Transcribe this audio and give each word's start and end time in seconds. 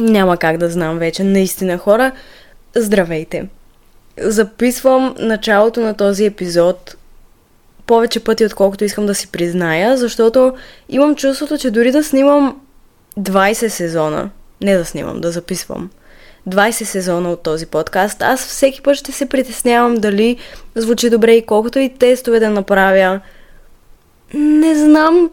Няма 0.00 0.36
как 0.36 0.56
да 0.56 0.70
знам 0.70 0.98
вече. 0.98 1.24
Наистина, 1.24 1.78
хора, 1.78 2.12
здравейте! 2.76 3.48
Записвам 4.18 5.14
началото 5.18 5.80
на 5.80 5.94
този 5.94 6.24
епизод 6.24 6.96
повече 7.86 8.24
пъти, 8.24 8.44
отколкото 8.44 8.84
искам 8.84 9.06
да 9.06 9.14
си 9.14 9.32
призная, 9.32 9.96
защото 9.96 10.54
имам 10.88 11.16
чувството, 11.16 11.58
че 11.58 11.70
дори 11.70 11.92
да 11.92 12.04
снимам 12.04 12.60
20 13.18 13.68
сезона, 13.68 14.30
не 14.60 14.76
да 14.76 14.84
снимам, 14.84 15.20
да 15.20 15.30
записвам, 15.30 15.90
20 16.48 16.70
сезона 16.70 17.30
от 17.32 17.42
този 17.42 17.66
подкаст, 17.66 18.22
аз 18.22 18.46
всеки 18.46 18.82
път 18.82 18.96
ще 18.96 19.12
се 19.12 19.28
притеснявам 19.28 19.94
дали 19.94 20.36
звучи 20.74 21.10
добре 21.10 21.32
и 21.32 21.46
колкото 21.46 21.78
и 21.78 21.94
тестове 21.94 22.40
да 22.40 22.50
направя, 22.50 23.20
не 24.34 24.74
знам 24.74 25.30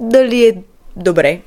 дали 0.00 0.46
е 0.46 0.62
добре. 0.96 1.40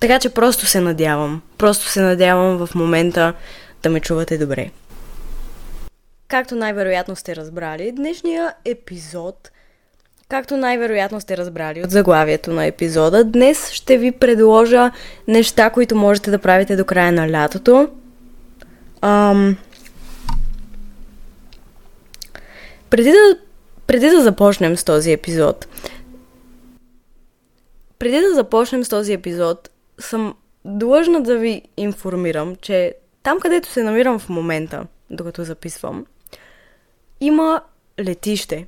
Така 0.00 0.18
че 0.18 0.28
просто 0.28 0.66
се 0.66 0.80
надявам. 0.80 1.42
Просто 1.58 1.88
се 1.88 2.00
надявам 2.00 2.66
в 2.66 2.74
момента 2.74 3.34
да 3.82 3.90
ме 3.90 4.00
чувате 4.00 4.38
добре. 4.38 4.70
Както 6.28 6.54
най-вероятно 6.54 7.16
сте 7.16 7.36
разбрали, 7.36 7.92
днешния 7.92 8.54
епизод, 8.64 9.50
както 10.28 10.56
най-вероятно 10.56 11.20
сте 11.20 11.36
разбрали 11.36 11.82
от 11.82 11.90
заглавието 11.90 12.52
на 12.52 12.66
епизода, 12.66 13.24
днес 13.24 13.70
ще 13.70 13.98
ви 13.98 14.12
предложа 14.12 14.90
неща, 15.28 15.70
които 15.70 15.96
можете 15.96 16.30
да 16.30 16.38
правите 16.38 16.76
до 16.76 16.84
края 16.84 17.12
на 17.12 17.30
лятото. 17.30 17.88
Ам... 19.02 19.56
Преди 22.90 23.10
да, 23.10 23.36
преди 23.86 24.10
да 24.10 24.22
започнем 24.22 24.76
с 24.76 24.84
този 24.84 25.12
епизод, 25.12 25.66
преди 27.98 28.20
да 28.20 28.34
започнем 28.34 28.84
с 28.84 28.88
този 28.88 29.12
епизод, 29.12 29.70
съм 30.00 30.34
длъжна 30.64 31.22
да 31.22 31.38
ви 31.38 31.62
информирам, 31.76 32.56
че 32.56 32.94
там, 33.22 33.40
където 33.40 33.68
се 33.68 33.82
намирам 33.82 34.18
в 34.18 34.28
момента, 34.28 34.86
докато 35.10 35.44
записвам, 35.44 36.06
има 37.20 37.62
летище. 38.00 38.66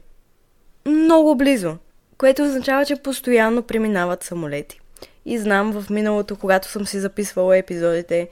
Много 0.86 1.36
близо. 1.36 1.76
Което 2.18 2.42
означава, 2.42 2.84
че 2.84 2.96
постоянно 2.96 3.62
преминават 3.62 4.24
самолети. 4.24 4.80
И 5.24 5.38
знам 5.38 5.72
в 5.72 5.90
миналото, 5.90 6.36
когато 6.36 6.68
съм 6.68 6.86
си 6.86 7.00
записвала 7.00 7.56
епизодите 7.56 8.28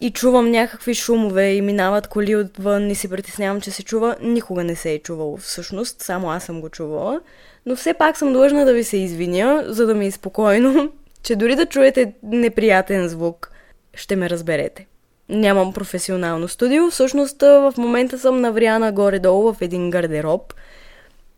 и 0.00 0.10
чувам 0.10 0.50
някакви 0.50 0.94
шумове 0.94 1.52
и 1.52 1.62
минават 1.62 2.06
коли 2.06 2.36
отвън 2.36 2.90
и 2.90 2.94
си 2.94 3.08
притеснявам, 3.08 3.60
че 3.60 3.70
се 3.70 3.82
чува, 3.82 4.16
никога 4.20 4.64
не 4.64 4.76
се 4.76 4.92
е 4.92 4.98
чувало 4.98 5.36
всъщност, 5.36 6.02
само 6.02 6.30
аз 6.30 6.44
съм 6.44 6.60
го 6.60 6.68
чувала. 6.68 7.20
Но 7.66 7.76
все 7.76 7.94
пак 7.94 8.16
съм 8.16 8.32
длъжна 8.32 8.64
да 8.64 8.72
ви 8.72 8.84
се 8.84 8.96
извиня, 8.96 9.64
за 9.66 9.86
да 9.86 9.94
ми 9.94 10.06
е 10.06 10.10
спокойно, 10.10 10.92
че 11.22 11.36
дори 11.36 11.56
да 11.56 11.66
чуете 11.66 12.14
неприятен 12.22 13.08
звук, 13.08 13.50
ще 13.94 14.16
ме 14.16 14.30
разберете. 14.30 14.86
Нямам 15.28 15.72
професионално 15.72 16.48
студио, 16.48 16.90
всъщност 16.90 17.42
в 17.42 17.74
момента 17.78 18.18
съм 18.18 18.40
навряна 18.40 18.92
горе-долу 18.92 19.52
в 19.52 19.62
един 19.62 19.90
гардероб, 19.90 20.54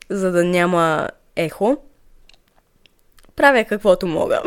за 0.08 0.32
да 0.32 0.44
няма 0.44 1.10
ехо. 1.36 1.76
Правя 3.36 3.64
каквото 3.64 4.06
мога. 4.06 4.42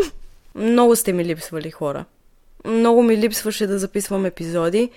Много 0.56 0.96
сте 0.96 1.14
ми 1.14 1.26
липсвали 1.26 1.72
хора. 1.72 2.06
Много 2.66 3.04
ми 3.04 3.18
липсваше 3.18 3.68
да 3.68 3.80
записвам 3.80 4.26
епизоди. 4.26 4.90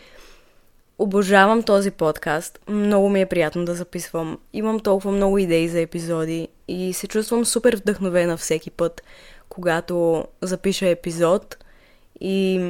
Обожавам 0.99 1.63
този 1.63 1.91
подкаст. 1.91 2.59
Много 2.69 3.09
ми 3.09 3.21
е 3.21 3.27
приятно 3.27 3.65
да 3.65 3.75
записвам. 3.75 4.39
Имам 4.53 4.81
толкова 4.81 5.13
много 5.13 5.39
идеи 5.39 5.69
за 5.69 5.81
епизоди 5.81 6.49
и 6.69 6.93
се 6.93 7.07
чувствам 7.07 7.45
супер 7.45 7.77
вдъхновена 7.77 8.37
всеки 8.37 8.71
път, 8.71 9.03
когато 9.51 10.25
запиша 10.43 10.89
епизод 10.89 11.57
и 12.21 12.65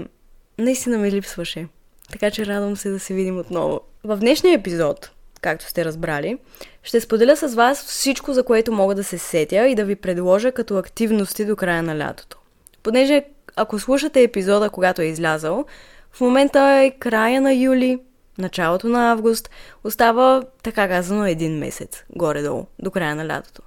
наистина 0.59 0.98
ми 0.98 1.12
липсваше. 1.12 1.69
Така 2.12 2.31
че 2.31 2.47
радвам 2.47 2.77
се 2.77 2.91
да 2.91 3.00
се 3.00 3.14
видим 3.14 3.39
отново. 3.39 3.81
В 4.05 4.17
днешния 4.17 4.55
епизод, 4.55 5.11
както 5.41 5.64
сте 5.64 5.84
разбрали, 5.84 6.39
ще 6.83 7.01
споделя 7.01 7.36
с 7.36 7.55
вас 7.55 7.84
всичко, 7.84 8.33
за 8.33 8.42
което 8.42 8.73
мога 8.73 8.95
да 8.95 9.05
се 9.05 9.19
сетя 9.19 9.69
и 9.69 9.74
да 9.74 9.85
ви 9.85 9.96
предложа 9.96 10.52
като 10.52 10.77
активности 10.77 11.45
до 11.45 11.57
края 11.57 11.83
на 11.83 11.98
лятото. 11.98 12.39
Понеже 12.83 13.24
ако 13.57 13.79
слушате 13.79 14.23
епизода, 14.23 14.70
когато 14.70 15.02
е 15.02 15.07
излязъл, 15.07 15.64
в 16.13 16.20
момента 16.20 16.61
е 16.61 16.90
края 16.90 17.40
на 17.40 17.55
юли, 17.55 17.98
началото 18.39 18.89
на 18.89 19.13
август, 19.13 19.51
остава, 19.85 20.42
така 20.63 20.89
казано, 20.89 21.27
един 21.27 21.58
месец, 21.58 22.05
горе-долу, 22.11 22.67
до 22.79 22.90
края 22.90 23.17
на 23.17 23.27
лятото. 23.27 23.63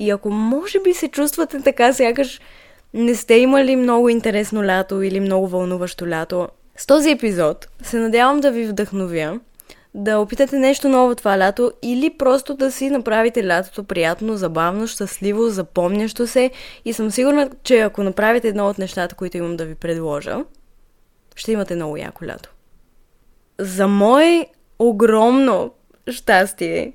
И 0.00 0.10
ако 0.10 0.30
може 0.30 0.80
би 0.80 0.94
се 0.94 1.08
чувствате 1.08 1.60
така, 1.60 1.92
сякаш 1.92 2.40
не 2.94 3.14
сте 3.14 3.34
имали 3.34 3.76
много 3.76 4.08
интересно 4.08 4.64
лято 4.64 5.02
или 5.02 5.20
много 5.20 5.48
вълнуващо 5.48 6.08
лято, 6.08 6.48
с 6.76 6.86
този 6.86 7.10
епизод 7.10 7.68
се 7.82 7.98
надявам 7.98 8.40
да 8.40 8.50
ви 8.50 8.66
вдъхновя 8.66 9.40
да 9.94 10.18
опитате 10.18 10.58
нещо 10.58 10.88
ново 10.88 11.14
това 11.14 11.38
лято 11.38 11.72
или 11.82 12.10
просто 12.18 12.54
да 12.54 12.72
си 12.72 12.90
направите 12.90 13.46
лятото 13.46 13.84
приятно, 13.84 14.36
забавно, 14.36 14.86
щастливо, 14.86 15.48
запомнящо 15.48 16.26
се 16.26 16.50
и 16.84 16.92
съм 16.92 17.10
сигурна, 17.10 17.50
че 17.62 17.80
ако 17.80 18.02
направите 18.02 18.48
едно 18.48 18.68
от 18.68 18.78
нещата, 18.78 19.14
които 19.14 19.36
имам 19.36 19.56
да 19.56 19.64
ви 19.64 19.74
предложа, 19.74 20.38
ще 21.36 21.52
имате 21.52 21.74
много 21.74 21.96
яко 21.96 22.24
лято. 22.24 22.50
За 23.58 23.88
мое 23.88 24.46
огромно 24.78 25.72
щастие, 26.10 26.92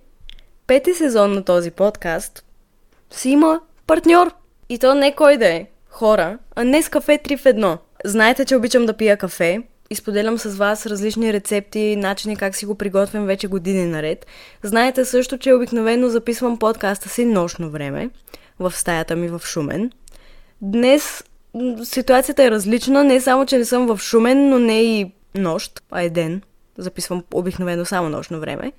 пети 0.67 0.93
сезон 0.93 1.33
на 1.33 1.43
този 1.43 1.71
подкаст 1.71 2.44
си 3.11 3.29
има 3.29 3.59
партньор. 3.87 4.31
И 4.69 4.79
то 4.79 4.95
не 4.95 5.15
кой 5.15 5.37
да 5.37 5.47
е, 5.47 5.65
хора, 5.89 6.37
а 6.55 6.63
не 6.63 6.83
с 6.83 6.89
кафе 6.89 7.19
3 7.23 7.37
в 7.37 7.43
1. 7.43 7.77
Знаете, 8.05 8.45
че 8.45 8.55
обичам 8.55 8.85
да 8.85 8.93
пия 8.93 9.17
кафе, 9.17 9.63
Изподелям 9.89 10.37
с 10.37 10.55
вас 10.55 10.85
различни 10.85 11.33
рецепти, 11.33 11.95
начини 11.95 12.35
как 12.35 12.55
си 12.55 12.65
го 12.65 12.75
приготвям 12.75 13.25
вече 13.25 13.47
години 13.47 13.85
наред. 13.85 14.25
Знаете 14.63 15.05
също, 15.05 15.37
че 15.37 15.53
обикновено 15.53 16.09
записвам 16.09 16.59
подкаста 16.59 17.09
си 17.09 17.25
нощно 17.25 17.69
време 17.69 18.09
в 18.59 18.71
стаята 18.71 19.15
ми 19.15 19.27
в 19.27 19.41
Шумен. 19.43 19.91
Днес 20.61 21.23
ситуацията 21.83 22.43
е 22.43 22.51
различна, 22.51 23.03
не 23.03 23.21
само, 23.21 23.45
че 23.45 23.57
не 23.57 23.65
съм 23.65 23.87
в 23.87 23.99
Шумен, 24.01 24.49
но 24.49 24.59
не 24.59 24.81
и 24.81 25.11
нощ, 25.35 25.83
а 25.91 26.01
е 26.01 26.09
ден. 26.09 26.41
Записвам 26.77 27.23
обикновено 27.33 27.85
само 27.85 28.09
нощно 28.09 28.39
време. 28.39 28.71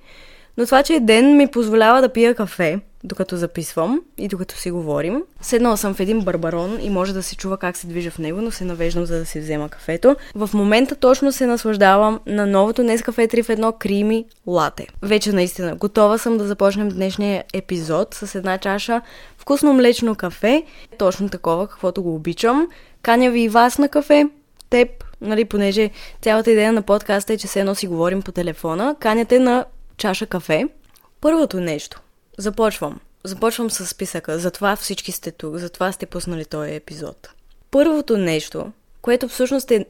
Но 0.57 0.65
това, 0.65 0.83
че 0.83 0.93
е 0.93 0.99
ден 0.99 1.37
ми 1.37 1.47
позволява 1.47 2.01
да 2.01 2.09
пия 2.09 2.35
кафе, 2.35 2.79
докато 3.03 3.37
записвам 3.37 4.01
и 4.17 4.27
докато 4.27 4.55
си 4.55 4.71
говорим. 4.71 5.23
Седнала 5.41 5.77
съм 5.77 5.93
в 5.93 5.99
един 5.99 6.21
барбарон 6.21 6.77
и 6.81 6.89
може 6.89 7.13
да 7.13 7.23
се 7.23 7.35
чува 7.35 7.57
как 7.57 7.77
се 7.77 7.87
движа 7.87 8.11
в 8.11 8.17
него, 8.17 8.41
но 8.41 8.51
се 8.51 8.65
навеждам 8.65 9.05
за 9.05 9.19
да 9.19 9.25
си 9.25 9.39
взема 9.39 9.69
кафето. 9.69 10.15
В 10.35 10.49
момента 10.53 10.95
точно 10.95 11.31
се 11.31 11.45
наслаждавам 11.45 12.19
на 12.25 12.45
новото 12.45 12.81
днес 12.81 13.01
кафе 13.01 13.27
3 13.27 13.43
в 13.43 13.49
едно 13.49 13.71
крими 13.71 14.25
лате. 14.47 14.87
Вече 15.01 15.31
наистина 15.31 15.75
готова 15.75 16.17
съм 16.17 16.37
да 16.37 16.47
започнем 16.47 16.89
днешния 16.89 17.43
епизод 17.53 18.13
с 18.13 18.35
една 18.35 18.57
чаша 18.57 19.01
вкусно 19.37 19.73
млечно 19.73 20.15
кафе, 20.15 20.63
точно 20.97 21.29
такова, 21.29 21.67
каквото 21.67 22.03
го 22.03 22.15
обичам. 22.15 22.67
Каня 23.01 23.31
ви 23.31 23.41
и 23.41 23.49
вас 23.49 23.77
на 23.77 23.89
кафе, 23.89 24.25
теб, 24.69 24.89
нали, 25.21 25.45
понеже 25.45 25.89
цялата 26.21 26.51
идея 26.51 26.73
на 26.73 26.81
подкаста 26.81 27.33
е, 27.33 27.37
че 27.37 27.47
се 27.47 27.59
едно 27.59 27.75
си 27.75 27.87
говорим 27.87 28.21
по 28.21 28.31
телефона, 28.31 28.95
каняте 28.99 29.39
на 29.39 29.65
чаша 29.97 30.25
кафе. 30.25 30.67
Първото 31.21 31.59
нещо. 31.59 32.01
Започвам. 32.37 32.99
Започвам 33.23 33.69
с 33.69 33.85
списъка. 33.85 34.39
Затова 34.39 34.75
всички 34.75 35.11
сте 35.11 35.31
тук. 35.31 35.55
Затова 35.55 35.91
сте 35.91 36.05
пуснали 36.05 36.45
този 36.45 36.73
епизод. 36.73 37.29
Първото 37.71 38.17
нещо, 38.17 38.71
което 39.01 39.27
всъщност 39.27 39.71
е 39.71 39.85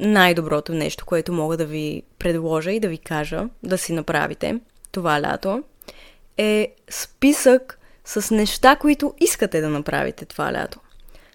най-доброто 0.00 0.72
нещо, 0.72 1.06
което 1.06 1.32
мога 1.32 1.56
да 1.56 1.66
ви 1.66 2.02
предложа 2.18 2.72
и 2.72 2.80
да 2.80 2.88
ви 2.88 2.98
кажа 2.98 3.44
да 3.62 3.78
си 3.78 3.92
направите 3.92 4.60
това 4.92 5.22
лято, 5.22 5.62
е 6.36 6.74
списък 6.90 7.78
с 8.04 8.34
неща, 8.34 8.76
които 8.76 9.14
искате 9.20 9.60
да 9.60 9.68
направите 9.68 10.24
това 10.24 10.52
лято. 10.52 10.80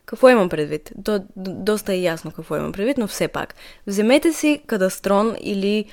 Какво 0.06 0.30
имам 0.30 0.50
предвид? 0.50 0.92
До, 0.96 1.24
доста 1.36 1.94
е 1.94 2.02
ясно 2.02 2.32
какво 2.32 2.58
имам 2.58 2.72
предвид, 2.72 2.98
но 2.98 3.08
все 3.08 3.28
пак. 3.28 3.56
Вземете 3.88 4.34
си 4.34 4.62
кадастрон 4.68 5.36
или 5.42 5.86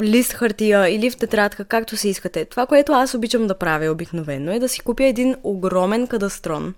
лист 0.00 0.32
хартия 0.32 0.88
или 0.88 1.10
в 1.10 1.16
тетрадка, 1.16 1.64
както 1.64 1.96
си 1.96 2.08
искате. 2.08 2.44
Това, 2.44 2.66
което 2.66 2.92
аз 2.92 3.14
обичам 3.14 3.46
да 3.46 3.58
правя 3.58 3.90
обикновено 3.90 4.52
е 4.52 4.58
да 4.58 4.68
си 4.68 4.80
купя 4.80 5.04
един 5.04 5.36
огромен 5.42 6.06
кадастрон, 6.06 6.74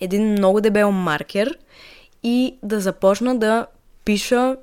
един 0.00 0.32
много 0.32 0.60
дебел 0.60 0.92
маркер 0.92 1.58
и 2.22 2.56
да 2.62 2.80
започна 2.80 3.38
да 3.38 3.66
пиша 4.04 4.56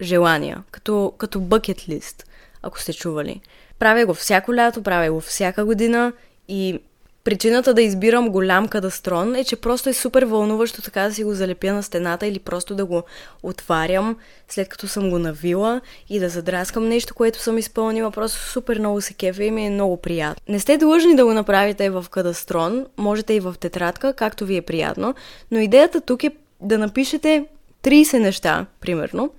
желания, 0.00 0.62
като, 0.70 1.12
като 1.18 1.38
bucket 1.40 1.88
list, 1.88 2.24
ако 2.62 2.80
сте 2.80 2.92
чували. 2.92 3.40
Правя 3.78 4.06
го 4.06 4.14
всяко 4.14 4.54
лято, 4.54 4.82
правя 4.82 5.12
го 5.12 5.20
всяка 5.20 5.64
година 5.64 6.12
и 6.48 6.80
Причината 7.24 7.74
да 7.74 7.82
избирам 7.82 8.30
голям 8.30 8.68
кадастрон 8.68 9.34
е, 9.34 9.44
че 9.44 9.56
просто 9.56 9.88
е 9.88 9.92
супер 9.92 10.22
вълнуващо 10.22 10.82
така 10.82 11.02
да 11.02 11.14
си 11.14 11.24
го 11.24 11.34
залепя 11.34 11.72
на 11.72 11.82
стената 11.82 12.26
или 12.26 12.38
просто 12.38 12.74
да 12.74 12.84
го 12.86 13.02
отварям 13.42 14.16
след 14.48 14.68
като 14.68 14.88
съм 14.88 15.10
го 15.10 15.18
навила 15.18 15.80
и 16.08 16.20
да 16.20 16.28
задраскам 16.28 16.88
нещо, 16.88 17.14
което 17.14 17.38
съм 17.38 17.58
изпълнила. 17.58 18.10
Просто 18.10 18.38
супер 18.38 18.78
много 18.78 19.00
се 19.00 19.14
кефе 19.14 19.44
и 19.44 19.50
ми 19.50 19.66
е 19.66 19.70
много 19.70 19.96
приятно. 19.96 20.42
Не 20.48 20.60
сте 20.60 20.76
длъжни 20.76 21.16
да 21.16 21.24
го 21.24 21.32
направите 21.32 21.90
в 21.90 22.06
кадастрон, 22.10 22.86
можете 22.96 23.34
и 23.34 23.40
в 23.40 23.54
тетрадка, 23.60 24.12
както 24.12 24.44
ви 24.44 24.56
е 24.56 24.62
приятно, 24.62 25.14
но 25.50 25.58
идеята 25.58 26.00
тук 26.00 26.24
е 26.24 26.30
да 26.60 26.78
напишете 26.78 27.46
30 27.82 28.18
неща, 28.18 28.66
примерно, 28.80 29.30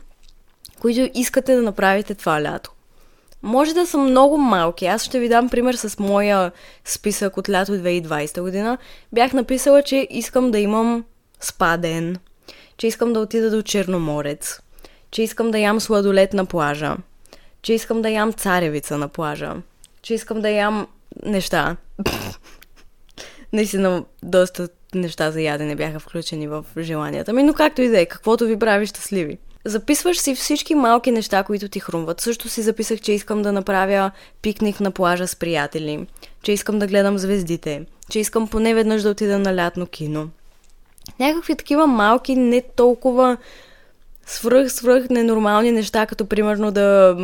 които 0.79 1.11
искате 1.13 1.55
да 1.55 1.61
направите 1.61 2.15
това 2.15 2.43
лято. 2.43 2.71
Може 3.43 3.73
да 3.73 3.85
са 3.85 3.97
много 3.97 4.37
малки. 4.37 4.85
Аз 4.85 5.03
ще 5.03 5.19
ви 5.19 5.29
дам 5.29 5.49
пример 5.49 5.73
с 5.73 5.99
моя 5.99 6.51
списък 6.85 7.37
от 7.37 7.49
лято 7.49 7.71
2020 7.71 8.41
година. 8.41 8.77
Бях 9.11 9.33
написала, 9.33 9.83
че 9.83 10.07
искам 10.09 10.51
да 10.51 10.59
имам 10.59 11.03
спа 11.39 11.77
ден, 11.77 12.17
че 12.77 12.87
искам 12.87 13.13
да 13.13 13.19
отида 13.19 13.51
до 13.51 13.61
Черноморец, 13.61 14.61
че 15.11 15.21
искам 15.21 15.51
да 15.51 15.59
ям 15.59 15.79
сладолет 15.79 16.33
на 16.33 16.45
плажа, 16.45 16.95
че 17.61 17.73
искам 17.73 18.01
да 18.01 18.09
ям 18.09 18.33
царевица 18.33 18.97
на 18.97 19.07
плажа, 19.07 19.55
че 20.01 20.13
искам 20.13 20.41
да 20.41 20.49
ям 20.49 20.87
неща. 21.25 21.77
Наистина, 23.53 24.03
доста 24.23 24.69
неща 24.95 25.31
за 25.31 25.41
ядене 25.41 25.75
бяха 25.75 25.99
включени 25.99 26.47
в 26.47 26.65
желанията 26.77 27.33
ми, 27.33 27.43
но 27.43 27.53
както 27.53 27.81
и 27.81 27.89
да 27.89 27.99
е, 27.99 28.05
каквото 28.05 28.45
ви 28.45 28.59
прави 28.59 28.85
щастливи. 28.85 29.37
Записваш 29.65 30.19
си 30.19 30.35
всички 30.35 30.75
малки 30.75 31.11
неща, 31.11 31.43
които 31.43 31.69
ти 31.69 31.79
хрумват. 31.79 32.21
Също 32.21 32.49
си 32.49 32.61
записах, 32.61 32.99
че 33.01 33.11
искам 33.11 33.41
да 33.41 33.51
направя 33.51 34.11
пикник 34.41 34.79
на 34.79 34.91
плажа 34.91 35.27
с 35.27 35.35
приятели, 35.35 36.07
че 36.43 36.51
искам 36.51 36.79
да 36.79 36.87
гледам 36.87 37.17
звездите, 37.17 37.85
че 38.09 38.19
искам 38.19 38.47
поне 38.47 38.73
веднъж 38.73 39.01
да 39.01 39.09
отида 39.09 39.39
на 39.39 39.55
лятно 39.55 39.85
кино. 39.87 40.29
Някакви 41.19 41.55
такива 41.55 41.87
малки, 41.87 42.35
не 42.35 42.61
толкова 42.61 43.37
свръх, 44.25 44.71
свръх 44.71 45.09
ненормални 45.09 45.71
неща, 45.71 46.05
като 46.05 46.25
примерно 46.25 46.71
да, 46.71 47.15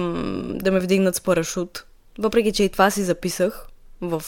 да 0.53 0.71
ме 0.71 0.79
вдигнат 0.79 1.15
с 1.15 1.21
парашут. 1.21 1.85
Въпреки, 2.19 2.51
че 2.51 2.63
и 2.63 2.69
това 2.69 2.91
си 2.91 3.03
записах 3.03 3.67
в 4.01 4.23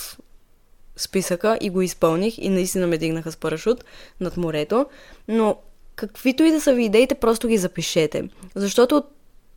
списъка 0.96 1.58
и 1.62 1.70
го 1.70 1.82
изпълних 1.82 2.38
и 2.38 2.50
наистина 2.50 2.88
ме 2.88 2.98
дигнаха 2.98 3.32
с 3.32 3.38
парашут 3.38 3.84
над 4.20 4.38
морето, 4.38 4.86
но 5.28 5.58
каквито 6.00 6.44
и 6.44 6.52
да 6.52 6.62
са 6.62 6.74
ви 6.74 6.86
идеите, 6.86 7.16
просто 7.16 7.48
ги 7.48 7.58
запишете. 7.58 8.30
Защото 8.56 9.04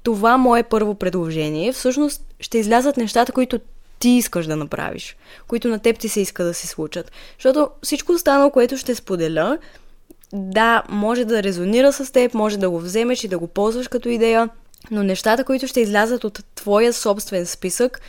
това 0.03 0.37
мое 0.37 0.63
първо 0.63 0.95
предложение 0.95 1.73
всъщност 1.73 2.23
ще 2.41 2.59
излязат 2.59 2.97
нещата, 2.97 3.33
които 3.33 3.61
ти 3.99 4.09
искаш 4.09 4.47
да 4.47 4.57
направиш, 4.57 5.17
които 5.49 5.69
на 5.69 5.79
теб 5.79 5.99
ти 5.99 6.09
се 6.09 6.21
иска 6.21 6.45
да 6.45 6.55
се 6.55 6.67
случат. 6.67 7.13
Защото 7.39 7.69
всичко 7.83 8.13
останало, 8.13 8.51
което 8.51 8.77
ще 8.77 8.95
споделя, 8.95 9.59
да, 10.33 10.83
може 10.89 11.25
да 11.25 11.43
резонира 11.43 11.93
с 11.93 12.13
теб, 12.13 12.35
може 12.35 12.59
да 12.59 12.71
го 12.71 12.81
вземеш 12.81 13.25
и 13.25 13.29
да 13.29 13.39
го 13.39 13.47
ползваш 13.47 13.89
като 13.89 14.09
идея, 14.09 14.49
но 14.91 15.03
нещата, 15.03 15.45
които 15.45 15.67
ще 15.67 15.81
излязат 15.81 16.25
от 16.25 16.45
твоя 16.55 16.93
собствен 16.93 17.47
списък, 17.47 18.01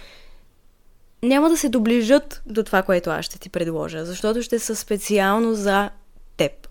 няма 1.24 1.50
да 1.50 1.58
се 1.58 1.70
доближат 1.70 2.42
до 2.46 2.64
това, 2.64 2.82
което 2.82 3.10
аз 3.10 3.26
ще 3.26 3.40
ти 3.40 3.50
предложа, 3.50 4.06
защото 4.06 4.42
ще 4.42 4.60
са 4.60 4.76
специално 4.76 5.54
за 5.54 5.90
теб. 6.38 6.68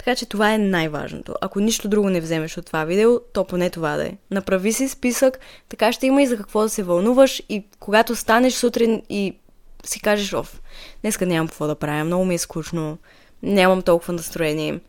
Така 0.00 0.14
че 0.14 0.26
това 0.26 0.54
е 0.54 0.58
най-важното. 0.58 1.34
Ако 1.40 1.60
нищо 1.60 1.88
друго 1.88 2.10
не 2.10 2.20
вземеш 2.20 2.58
от 2.58 2.66
това 2.66 2.84
видео, 2.84 3.20
то 3.32 3.44
поне 3.44 3.70
това 3.70 3.96
да 3.96 4.06
е. 4.06 4.12
Направи 4.30 4.72
си 4.72 4.88
списък, 4.88 5.38
така 5.68 5.92
ще 5.92 6.06
има 6.06 6.22
и 6.22 6.26
за 6.26 6.36
какво 6.36 6.62
да 6.62 6.68
се 6.68 6.82
вълнуваш 6.82 7.42
и 7.48 7.64
когато 7.80 8.16
станеш 8.16 8.54
сутрин 8.54 9.02
и 9.10 9.36
си 9.84 10.00
кажеш, 10.00 10.34
оф, 10.34 10.60
днеска 11.02 11.26
нямам 11.26 11.48
какво 11.48 11.66
да 11.66 11.74
правя, 11.74 12.04
много 12.04 12.24
ми 12.24 12.34
е 12.34 12.38
скучно, 12.38 12.98
нямам 13.42 13.82
толкова 13.82 14.12
настроение. 14.12 14.80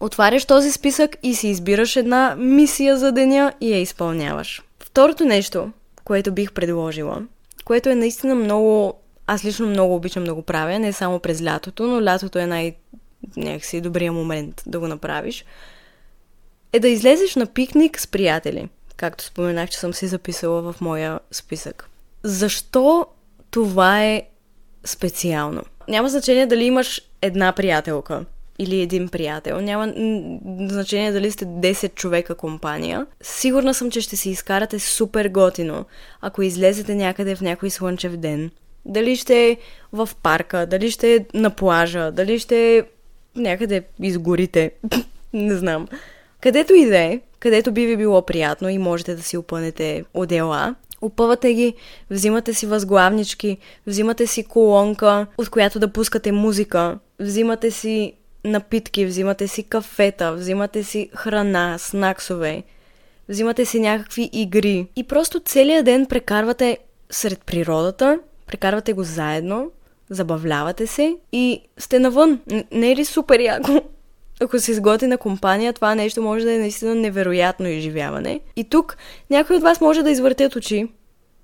Отваряш 0.00 0.44
този 0.44 0.72
списък 0.72 1.16
и 1.22 1.34
си 1.34 1.48
избираш 1.48 1.96
една 1.96 2.36
мисия 2.38 2.96
за 2.98 3.12
деня 3.12 3.52
и 3.60 3.72
я 3.72 3.80
изпълняваш. 3.80 4.62
Второто 4.80 5.24
нещо, 5.24 5.70
което 6.04 6.32
бих 6.32 6.52
предложила, 6.52 7.22
което 7.64 7.88
е 7.88 7.94
наистина 7.94 8.34
много... 8.34 8.94
Аз 9.26 9.44
лично 9.44 9.66
много 9.66 9.94
обичам 9.94 10.24
да 10.24 10.34
го 10.34 10.42
правя, 10.42 10.78
не 10.78 10.92
само 10.92 11.18
през 11.18 11.42
лятото, 11.42 11.86
но 11.86 12.04
лятото 12.04 12.38
е 12.38 12.46
най- 12.46 12.74
някакси 13.36 13.80
добрия 13.80 14.12
момент 14.12 14.62
да 14.66 14.78
го 14.78 14.88
направиш, 14.88 15.44
е 16.72 16.80
да 16.80 16.88
излезеш 16.88 17.36
на 17.36 17.46
пикник 17.46 18.00
с 18.00 18.06
приятели, 18.06 18.68
както 18.96 19.24
споменах, 19.24 19.70
че 19.70 19.78
съм 19.78 19.94
си 19.94 20.06
записала 20.06 20.72
в 20.72 20.80
моя 20.80 21.20
списък. 21.30 21.88
Защо 22.22 23.06
това 23.50 24.04
е 24.04 24.22
специално? 24.84 25.62
Няма 25.88 26.08
значение 26.08 26.46
дали 26.46 26.64
имаш 26.64 27.02
една 27.22 27.52
приятелка 27.52 28.24
или 28.58 28.80
един 28.80 29.08
приятел. 29.08 29.60
Няма 29.60 29.92
значение 30.68 31.12
дали 31.12 31.30
сте 31.30 31.46
10 31.46 31.94
човека 31.94 32.34
компания. 32.34 33.06
Сигурна 33.20 33.74
съм, 33.74 33.90
че 33.90 34.00
ще 34.00 34.16
си 34.16 34.30
изкарате 34.30 34.78
супер 34.78 35.28
готино, 35.28 35.84
ако 36.20 36.42
излезете 36.42 36.94
някъде 36.94 37.36
в 37.36 37.40
някой 37.40 37.70
слънчев 37.70 38.16
ден. 38.16 38.50
Дали 38.84 39.16
ще 39.16 39.48
е 39.48 39.56
в 39.92 40.08
парка, 40.22 40.66
дали 40.66 40.90
ще 40.90 41.14
е 41.14 41.24
на 41.34 41.50
плажа, 41.50 42.12
дали 42.12 42.38
ще 42.38 42.76
е 42.76 42.82
някъде 43.36 43.82
из 44.02 44.18
горите. 44.18 44.70
Не 45.32 45.54
знам. 45.54 45.88
Където 46.40 46.74
и 46.74 46.86
да 46.86 46.98
е, 46.98 47.20
където 47.38 47.72
би 47.72 47.86
ви 47.86 47.96
било 47.96 48.22
приятно 48.22 48.68
и 48.68 48.78
можете 48.78 49.14
да 49.14 49.22
си 49.22 49.36
опънете 49.36 50.04
одела, 50.14 50.74
Опъвате 51.02 51.54
ги, 51.54 51.74
взимате 52.10 52.54
си 52.54 52.66
възглавнички, 52.66 53.58
взимате 53.86 54.26
си 54.26 54.44
колонка, 54.44 55.26
от 55.38 55.48
която 55.48 55.78
да 55.78 55.88
пускате 55.88 56.32
музика, 56.32 56.98
взимате 57.20 57.70
си 57.70 58.12
напитки, 58.44 59.06
взимате 59.06 59.48
си 59.48 59.62
кафета, 59.62 60.32
взимате 60.32 60.84
си 60.84 61.10
храна, 61.14 61.78
снаксове, 61.78 62.62
взимате 63.28 63.64
си 63.64 63.80
някакви 63.80 64.30
игри 64.32 64.86
и 64.96 65.04
просто 65.04 65.40
целият 65.40 65.84
ден 65.84 66.06
прекарвате 66.06 66.78
сред 67.10 67.44
природата, 67.44 68.18
прекарвате 68.46 68.92
го 68.92 69.02
заедно, 69.04 69.70
забавлявате 70.10 70.86
се 70.86 71.16
и 71.32 71.60
сте 71.78 71.98
навън. 71.98 72.40
Не 72.72 72.92
е 72.92 72.96
ли 72.96 73.04
супер 73.04 73.40
яко? 73.40 73.82
Ако 74.40 74.58
се 74.58 74.70
изготи 74.70 75.06
на 75.06 75.18
компания, 75.18 75.72
това 75.72 75.94
нещо 75.94 76.22
може 76.22 76.44
да 76.44 76.52
е 76.52 76.58
наистина 76.58 76.94
невероятно 76.94 77.68
изживяване. 77.68 78.40
И 78.56 78.64
тук 78.64 78.96
някой 79.30 79.56
от 79.56 79.62
вас 79.62 79.80
може 79.80 80.02
да 80.02 80.10
извъртят 80.10 80.56
очи, 80.56 80.88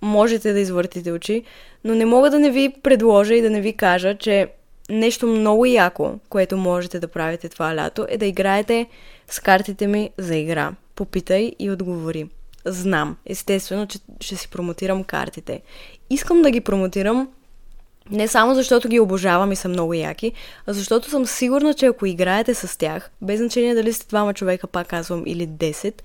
можете 0.02 0.52
да 0.52 0.60
извъртите 0.60 1.12
очи, 1.12 1.42
но 1.84 1.94
не 1.94 2.04
мога 2.04 2.30
да 2.30 2.38
не 2.38 2.50
ви 2.50 2.74
предложа 2.82 3.34
и 3.34 3.42
да 3.42 3.50
не 3.50 3.60
ви 3.60 3.72
кажа, 3.72 4.18
че 4.18 4.48
нещо 4.90 5.26
много 5.26 5.66
яко, 5.66 6.14
което 6.28 6.56
можете 6.56 7.00
да 7.00 7.08
правите 7.08 7.48
това 7.48 7.76
лято, 7.76 8.06
е 8.08 8.18
да 8.18 8.26
играете 8.26 8.86
с 9.28 9.40
картите 9.40 9.86
ми 9.86 10.10
за 10.18 10.36
игра. 10.36 10.72
Попитай 10.94 11.52
и 11.58 11.70
отговори. 11.70 12.28
Знам, 12.64 13.16
естествено, 13.26 13.86
че 13.86 13.98
ще 14.20 14.36
си 14.36 14.48
промотирам 14.48 15.04
картите. 15.04 15.60
Искам 16.10 16.42
да 16.42 16.50
ги 16.50 16.60
промотирам 16.60 17.28
не 18.10 18.28
само 18.28 18.54
защото 18.54 18.88
ги 18.88 19.00
обожавам 19.00 19.52
и 19.52 19.56
са 19.56 19.68
много 19.68 19.94
яки, 19.94 20.32
а 20.66 20.72
защото 20.72 21.10
съм 21.10 21.26
сигурна, 21.26 21.74
че 21.74 21.86
ако 21.86 22.06
играете 22.06 22.54
с 22.54 22.78
тях, 22.78 23.10
без 23.22 23.38
значение 23.38 23.74
дали 23.74 23.92
сте 23.92 24.06
двама 24.06 24.34
човека, 24.34 24.66
пак 24.66 24.86
казвам, 24.86 25.22
или 25.26 25.48
10, 25.48 26.02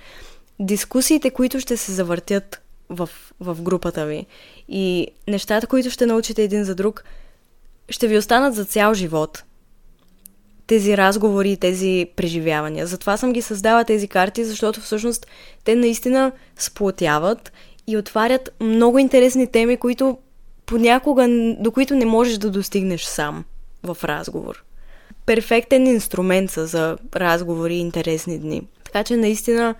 дискусиите, 0.59 1.29
които 1.29 1.59
ще 1.59 1.77
се 1.77 1.91
завъртят 1.91 2.61
в, 2.89 3.09
в 3.39 3.61
групата 3.61 4.05
ви 4.05 4.25
и 4.69 5.07
нещата, 5.27 5.67
които 5.67 5.89
ще 5.89 6.05
научите 6.05 6.43
един 6.43 6.63
за 6.63 6.75
друг, 6.75 7.03
ще 7.89 8.07
ви 8.07 8.17
останат 8.17 8.55
за 8.55 8.65
цял 8.65 8.93
живот. 8.93 9.43
Тези 10.67 10.97
разговори 10.97 11.51
и 11.51 11.57
тези 11.57 12.07
преживявания. 12.15 12.87
Затова 12.87 13.17
съм 13.17 13.33
ги 13.33 13.41
създала 13.41 13.83
тези 13.83 14.07
карти, 14.07 14.45
защото 14.45 14.81
всъщност 14.81 15.27
те 15.63 15.75
наистина 15.75 16.31
сплотяват 16.57 17.51
и 17.87 17.97
отварят 17.97 18.49
много 18.61 18.99
интересни 18.99 19.47
теми, 19.47 19.77
които 19.77 20.17
понякога, 20.65 21.27
до 21.59 21.71
които 21.71 21.95
не 21.95 22.05
можеш 22.05 22.37
да 22.37 22.49
достигнеш 22.49 23.03
сам 23.03 23.43
в 23.83 23.97
разговор. 24.03 24.63
Перфектен 25.25 25.87
инструмент 25.87 26.51
са 26.51 26.65
за 26.65 26.97
разговори 27.15 27.75
и 27.75 27.79
интересни 27.79 28.39
дни. 28.39 28.61
Така 28.83 29.03
че 29.03 29.17
наистина 29.17 29.75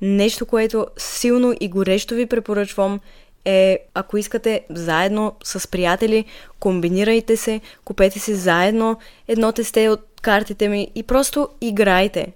нещо, 0.00 0.46
което 0.46 0.86
силно 0.96 1.54
и 1.60 1.68
горещо 1.68 2.14
ви 2.14 2.26
препоръчвам 2.26 3.00
е, 3.44 3.78
ако 3.94 4.16
искате 4.16 4.60
заедно 4.70 5.32
с 5.44 5.68
приятели, 5.68 6.24
комбинирайте 6.60 7.36
се, 7.36 7.60
купете 7.84 8.18
си 8.18 8.34
заедно 8.34 8.98
едно 9.28 9.52
тесте 9.52 9.88
от 9.88 10.00
картите 10.22 10.68
ми 10.68 10.88
и 10.94 11.02
просто 11.02 11.48
играйте. 11.60 12.32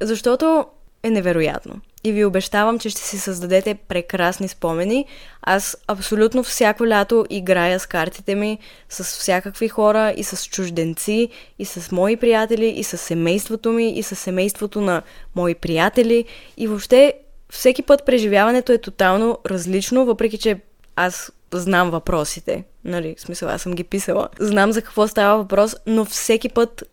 Защото 0.00 0.64
е 1.02 1.10
невероятно 1.10 1.80
и 2.04 2.12
ви 2.12 2.24
обещавам, 2.24 2.78
че 2.78 2.90
ще 2.90 3.00
си 3.00 3.18
създадете 3.18 3.74
прекрасни 3.74 4.48
спомени. 4.48 5.06
Аз 5.42 5.76
абсолютно 5.88 6.42
всяко 6.42 6.86
лято 6.86 7.26
играя 7.30 7.80
с 7.80 7.86
картите 7.86 8.34
ми 8.34 8.58
с 8.88 9.04
всякакви 9.04 9.68
хора 9.68 10.14
и 10.16 10.24
с 10.24 10.46
чужденци, 10.46 11.28
и 11.58 11.64
с 11.64 11.92
мои 11.92 12.16
приятели, 12.16 12.66
и 12.66 12.84
с 12.84 12.98
семейството 12.98 13.72
ми, 13.72 13.90
и 13.90 14.02
с 14.02 14.16
семейството 14.16 14.80
на 14.80 15.02
мои 15.36 15.54
приятели. 15.54 16.24
И 16.56 16.66
въобще 16.66 17.14
всеки 17.50 17.82
път 17.82 18.06
преживяването 18.06 18.72
е 18.72 18.78
тотално 18.78 19.38
различно, 19.46 20.04
въпреки 20.04 20.38
че 20.38 20.60
аз 20.96 21.32
знам 21.52 21.90
въпросите. 21.90 22.64
Нали, 22.84 23.14
в 23.18 23.20
смисъл, 23.20 23.48
аз 23.48 23.62
съм 23.62 23.72
ги 23.72 23.84
писала. 23.84 24.28
Знам 24.40 24.72
за 24.72 24.82
какво 24.82 25.08
става 25.08 25.38
въпрос, 25.38 25.76
но 25.86 26.04
всеки 26.04 26.48
път 26.48 26.84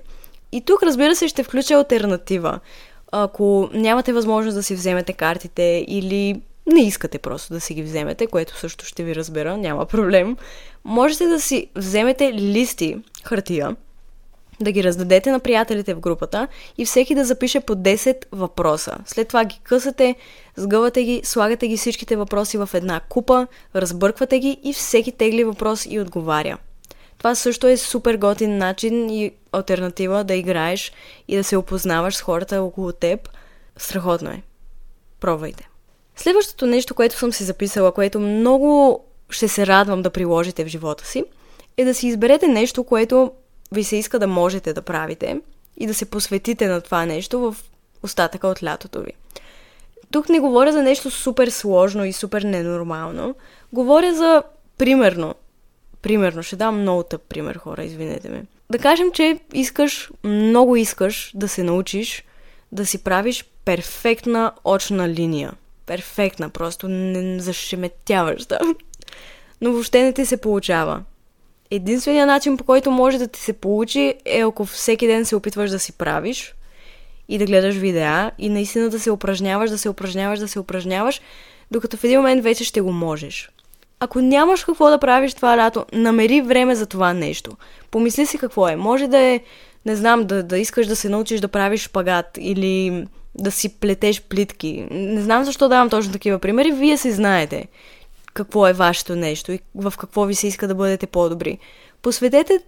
И 0.53 0.61
тук, 0.61 0.83
разбира 0.83 1.15
се, 1.15 1.29
ще 1.29 1.43
включа 1.43 1.75
альтернатива. 1.75 2.61
Ако 3.13 3.71
нямате 3.73 4.13
възможност 4.13 4.55
да 4.55 4.63
си 4.63 4.75
вземете 4.75 5.13
картите 5.13 5.85
или 5.89 6.41
не 6.67 6.81
искате 6.81 7.19
просто 7.19 7.53
да 7.53 7.61
си 7.61 7.75
ги 7.75 7.83
вземете, 7.83 8.27
което 8.27 8.59
също 8.59 8.85
ще 8.85 9.05
ви 9.05 9.15
разбера, 9.15 9.57
няма 9.57 9.87
проблем, 9.87 10.37
можете 10.85 11.27
да 11.27 11.41
си 11.41 11.67
вземете 11.77 12.33
листи 12.33 12.97
хартия, 13.25 13.77
да 14.61 14.73
ги 14.73 14.85
раздадете 14.85 15.31
на 15.31 15.41
приятелите 15.41 15.95
в 15.95 16.01
групата 16.01 16.49
и 16.79 16.85
всеки 16.85 17.15
да 17.15 17.25
запише 17.25 17.61
по 17.61 17.75
10 17.75 18.25
въпроса. 18.33 18.97
След 19.07 19.29
това 19.29 19.45
ги 19.45 19.61
късате, 19.63 20.15
сгъвате 20.57 21.05
ги, 21.05 21.21
слагате 21.25 21.69
ги 21.69 21.77
всичките 21.77 22.17
въпроси 22.17 22.59
в 22.59 22.71
една 22.75 23.01
купа, 23.01 23.47
разбърквате 23.75 24.39
ги 24.39 24.59
и 24.65 24.73
всеки 24.73 25.13
тегли 25.13 25.45
въпрос 25.45 25.87
и 25.91 26.01
отговаря. 26.01 26.59
Това 27.19 27.35
също 27.35 27.67
е 27.67 27.77
супер 27.77 28.17
готин 28.17 28.59
начин 28.59 29.11
и 29.11 29.33
альтернатива 29.53 30.25
да 30.25 30.35
играеш 30.35 30.93
и 31.29 31.37
да 31.37 31.45
се 31.45 31.57
опознаваш 31.57 32.17
с 32.17 32.21
хората 32.21 32.63
около 32.63 32.93
теб. 32.93 33.29
Страхотно 33.77 34.31
е. 34.31 34.43
Пробвайте. 35.21 35.69
Следващото 36.17 36.67
нещо, 36.67 36.95
което 36.95 37.19
съм 37.19 37.33
си 37.33 37.45
записала, 37.45 37.93
което 37.93 38.21
много 38.21 39.01
ще 39.31 39.49
се 39.49 39.67
радвам 39.67 40.03
да 40.03 40.11
приложите 40.11 40.65
в 40.65 40.69
живота 40.69 41.07
си, 41.07 41.25
е 41.77 41.85
да 41.85 41.95
си 41.95 42.07
изберете 42.07 42.49
нещо, 42.49 42.85
което 42.85 43.33
ви 43.73 43.85
се 43.85 43.97
иска 43.97 44.19
да 44.19 44.27
можете 44.27 44.73
да 44.73 44.83
правите 44.83 45.41
и 45.77 45.87
да 45.87 45.95
се 45.95 46.05
посветите 46.05 46.67
на 46.67 46.81
това 46.81 47.07
нещо 47.07 47.41
в 47.41 47.57
остатъка 48.03 48.49
от 48.49 48.63
лятото 48.63 49.01
ви. 49.01 49.13
Тук 50.11 50.29
не 50.29 50.41
говоря 50.41 50.73
за 50.73 50.83
нещо 50.83 51.11
супер 51.11 51.49
сложно 51.49 52.05
и 52.05 52.13
супер 52.13 52.43
ненормално. 52.43 53.35
Говоря 53.73 54.15
за, 54.15 54.43
примерно, 54.79 55.35
примерно, 56.03 56.43
ще 56.43 56.57
дам 56.57 56.81
много 56.81 57.03
тъп 57.03 57.23
пример, 57.23 57.57
хора, 57.57 57.85
извинете 57.85 58.29
ме. 58.29 58.45
Да 58.71 58.79
кажем, 58.79 59.13
че 59.13 59.41
искаш, 59.53 60.11
много 60.25 60.77
искаш 60.77 61.33
да 61.35 61.49
се 61.49 61.63
научиш 61.63 62.25
да 62.73 62.87
си 62.87 63.05
правиш 63.05 63.45
перфектна 63.65 64.53
очна 64.65 65.09
линия. 65.09 65.53
Перфектна, 65.87 66.51
просто 66.51 66.89
не 66.89 67.41
зашеметяваща. 67.41 68.59
Но 69.61 69.73
въобще 69.73 70.03
не 70.03 70.13
ти 70.13 70.27
се 70.27 70.37
получава. 70.37 71.03
Единственият 71.71 72.27
начин, 72.27 72.57
по 72.57 72.65
който 72.65 72.91
може 72.91 73.19
да 73.19 73.27
ти 73.29 73.41
се 73.41 73.53
получи, 73.53 74.15
е 74.25 74.41
ако 74.41 74.65
всеки 74.65 75.07
ден 75.07 75.25
се 75.25 75.37
опитваш 75.37 75.71
да 75.71 75.79
си 75.79 75.93
правиш 75.93 76.55
и 77.29 77.39
да 77.39 77.47
гледаш 77.47 77.75
видеа 77.75 78.31
и 78.39 78.49
наистина 78.49 78.89
да 78.89 79.01
се 79.01 79.11
упражняваш, 79.11 79.71
да 79.71 79.79
се 79.79 79.89
упражняваш, 79.89 80.39
да 80.39 80.49
се 80.49 80.59
упражняваш, 80.59 81.21
докато 81.71 81.97
в 81.97 82.05
един 82.05 82.19
момент 82.19 82.43
вече 82.43 82.65
ще 82.65 82.81
го 82.81 82.93
можеш. 82.93 83.51
Ако 84.01 84.21
нямаш 84.21 84.65
какво 84.65 84.91
да 84.91 84.99
правиш 84.99 85.35
това 85.35 85.57
лято, 85.57 85.87
намери 85.93 86.41
време 86.41 86.75
за 86.75 86.87
това 86.87 87.13
нещо. 87.13 87.57
Помисли 87.91 88.27
си 88.27 88.39
какво 88.39 88.69
е. 88.69 88.77
Може 88.77 89.07
да 89.07 89.19
е, 89.19 89.41
не 89.87 89.97
знам, 89.97 90.25
да, 90.25 90.43
да 90.43 90.59
искаш 90.59 90.87
да 90.87 90.97
се 90.97 91.09
научиш 91.09 91.41
да 91.41 91.49
правиш 91.49 91.83
шпагат 91.83 92.39
или 92.41 93.07
да 93.35 93.51
си 93.51 93.69
плетеш 93.69 94.23
плитки. 94.23 94.87
Не 94.91 95.21
знам 95.21 95.45
защо 95.45 95.69
давам 95.69 95.91
точно 95.91 96.13
такива 96.13 96.39
примери. 96.39 96.73
Вие 96.73 96.97
си 96.97 97.13
знаете 97.13 97.67
какво 98.39 98.69
е 98.69 98.73
вашето 98.73 99.17
нещо 99.17 99.53
и 99.53 99.61
в 99.75 99.95
какво 99.99 100.25
ви 100.25 100.35
се 100.35 100.47
иска 100.47 100.69
да 100.69 100.75
бъдете 100.75 101.07
по-добри. 101.07 101.59
Посветете 102.03 102.61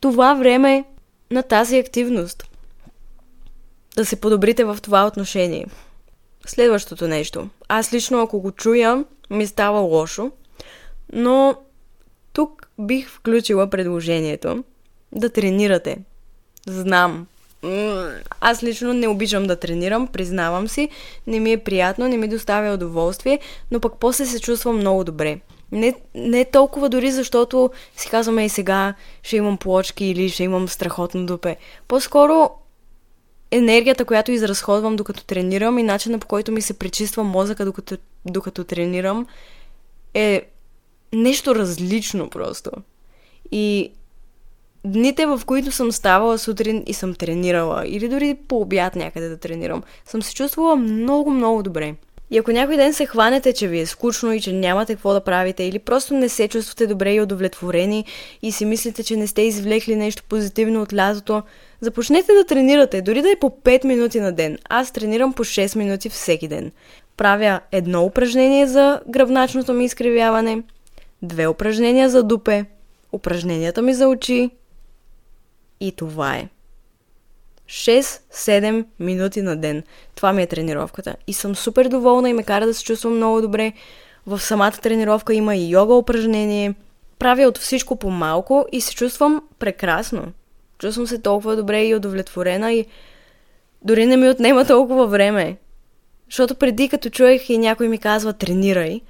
това 0.00 0.34
време 0.34 0.84
на 1.30 1.42
тази 1.42 1.78
активност. 1.78 2.44
Да 3.96 4.04
се 4.04 4.20
подобрите 4.20 4.64
в 4.64 4.78
това 4.82 5.06
отношение. 5.06 5.66
Следващото 6.46 7.08
нещо. 7.08 7.48
Аз 7.68 7.92
лично, 7.92 8.22
ако 8.22 8.40
го 8.40 8.52
чуя, 8.52 9.04
ми 9.30 9.46
става 9.46 9.80
лошо, 9.80 10.30
но 11.12 11.54
тук 12.32 12.68
бих 12.78 13.10
включила 13.10 13.70
предложението 13.70 14.64
да 15.12 15.30
тренирате. 15.30 15.98
Знам, 16.66 17.26
аз 18.40 18.62
лично 18.62 18.92
не 18.92 19.08
обичам 19.08 19.46
да 19.46 19.56
тренирам, 19.56 20.06
признавам 20.06 20.68
си. 20.68 20.88
Не 21.26 21.40
ми 21.40 21.52
е 21.52 21.58
приятно, 21.58 22.08
не 22.08 22.16
ми 22.16 22.28
доставя 22.28 22.74
удоволствие, 22.74 23.38
но 23.70 23.80
пък 23.80 23.92
после 24.00 24.26
се 24.26 24.40
чувствам 24.40 24.76
много 24.76 25.04
добре. 25.04 25.40
Не, 25.72 25.94
не 26.14 26.44
толкова 26.44 26.88
дори 26.88 27.10
защото 27.10 27.70
си 27.96 28.10
казваме 28.10 28.44
и 28.44 28.48
сега 28.48 28.94
ще 29.22 29.36
имам 29.36 29.56
плочки 29.56 30.04
или 30.04 30.28
ще 30.28 30.44
имам 30.44 30.68
страхотно 30.68 31.26
дупе. 31.26 31.56
По-скоро 31.88 32.50
енергията, 33.50 34.04
която 34.04 34.32
изразходвам 34.32 34.96
докато 34.96 35.24
тренирам 35.24 35.78
и 35.78 35.82
начина 35.82 36.18
по 36.18 36.26
който 36.26 36.52
ми 36.52 36.62
се 36.62 36.78
пречиства 36.78 37.24
мозъка 37.24 37.64
докато, 37.64 37.96
докато 38.26 38.64
тренирам 38.64 39.26
е 40.14 40.42
нещо 41.12 41.54
различно 41.54 42.30
просто. 42.30 42.70
И 43.52 43.92
дните, 44.86 45.26
в 45.26 45.40
които 45.46 45.72
съм 45.72 45.92
ставала 45.92 46.38
сутрин 46.38 46.82
и 46.86 46.94
съм 46.94 47.14
тренирала, 47.14 47.82
или 47.86 48.08
дори 48.08 48.36
по 48.48 48.60
обяд 48.60 48.96
някъде 48.96 49.28
да 49.28 49.36
тренирам, 49.36 49.82
съм 50.04 50.22
се 50.22 50.34
чувствала 50.34 50.76
много, 50.76 51.30
много 51.30 51.62
добре. 51.62 51.94
И 52.30 52.38
ако 52.38 52.52
някой 52.52 52.76
ден 52.76 52.94
се 52.94 53.06
хванете, 53.06 53.52
че 53.52 53.68
ви 53.68 53.78
е 53.80 53.86
скучно 53.86 54.32
и 54.32 54.40
че 54.40 54.52
нямате 54.52 54.94
какво 54.94 55.12
да 55.12 55.20
правите, 55.20 55.64
или 55.64 55.78
просто 55.78 56.14
не 56.14 56.28
се 56.28 56.48
чувствате 56.48 56.86
добре 56.86 57.14
и 57.14 57.20
удовлетворени 57.20 58.04
и 58.42 58.52
си 58.52 58.64
мислите, 58.64 59.02
че 59.02 59.16
не 59.16 59.26
сте 59.26 59.42
извлекли 59.42 59.96
нещо 59.96 60.22
позитивно 60.28 60.82
от 60.82 60.94
лятото, 60.94 61.42
започнете 61.80 62.32
да 62.32 62.44
тренирате, 62.44 63.02
дори 63.02 63.22
да 63.22 63.30
е 63.30 63.36
по 63.40 63.50
5 63.50 63.84
минути 63.84 64.20
на 64.20 64.32
ден. 64.32 64.58
Аз 64.68 64.90
тренирам 64.90 65.32
по 65.32 65.44
6 65.44 65.76
минути 65.76 66.08
всеки 66.08 66.48
ден. 66.48 66.72
Правя 67.16 67.60
едно 67.72 68.04
упражнение 68.04 68.66
за 68.66 69.00
гръбначното 69.08 69.72
ми 69.72 69.84
изкривяване, 69.84 70.62
две 71.22 71.46
упражнения 71.46 72.08
за 72.08 72.22
дупе, 72.22 72.64
упражненията 73.12 73.82
ми 73.82 73.94
за 73.94 74.08
очи, 74.08 74.50
и 75.80 75.92
това 75.92 76.36
е. 76.36 76.48
6-7 77.68 78.84
минути 79.00 79.42
на 79.42 79.56
ден. 79.56 79.82
Това 80.14 80.32
ми 80.32 80.42
е 80.42 80.46
тренировката. 80.46 81.16
И 81.26 81.32
съм 81.32 81.56
супер 81.56 81.88
доволна 81.88 82.30
и 82.30 82.32
ме 82.32 82.42
кара 82.42 82.66
да 82.66 82.74
се 82.74 82.84
чувствам 82.84 83.16
много 83.16 83.40
добре. 83.40 83.72
В 84.26 84.40
самата 84.40 84.72
тренировка 84.72 85.34
има 85.34 85.56
и 85.56 85.70
йога 85.70 85.94
упражнение. 85.94 86.74
Правя 87.18 87.42
от 87.42 87.58
всичко 87.58 87.96
по 87.96 88.10
малко 88.10 88.66
и 88.72 88.80
се 88.80 88.94
чувствам 88.94 89.42
прекрасно. 89.58 90.24
Чувствам 90.78 91.06
се 91.06 91.18
толкова 91.18 91.56
добре 91.56 91.84
и 91.84 91.94
удовлетворена 91.94 92.72
и 92.72 92.86
дори 93.82 94.06
не 94.06 94.16
ми 94.16 94.28
отнема 94.28 94.64
толкова 94.64 95.06
време. 95.06 95.56
Защото 96.30 96.54
преди 96.54 96.88
като 96.88 97.10
чуех 97.10 97.50
и 97.50 97.58
някой 97.58 97.88
ми 97.88 97.98
казва 97.98 98.32
тренирай, 98.32 99.00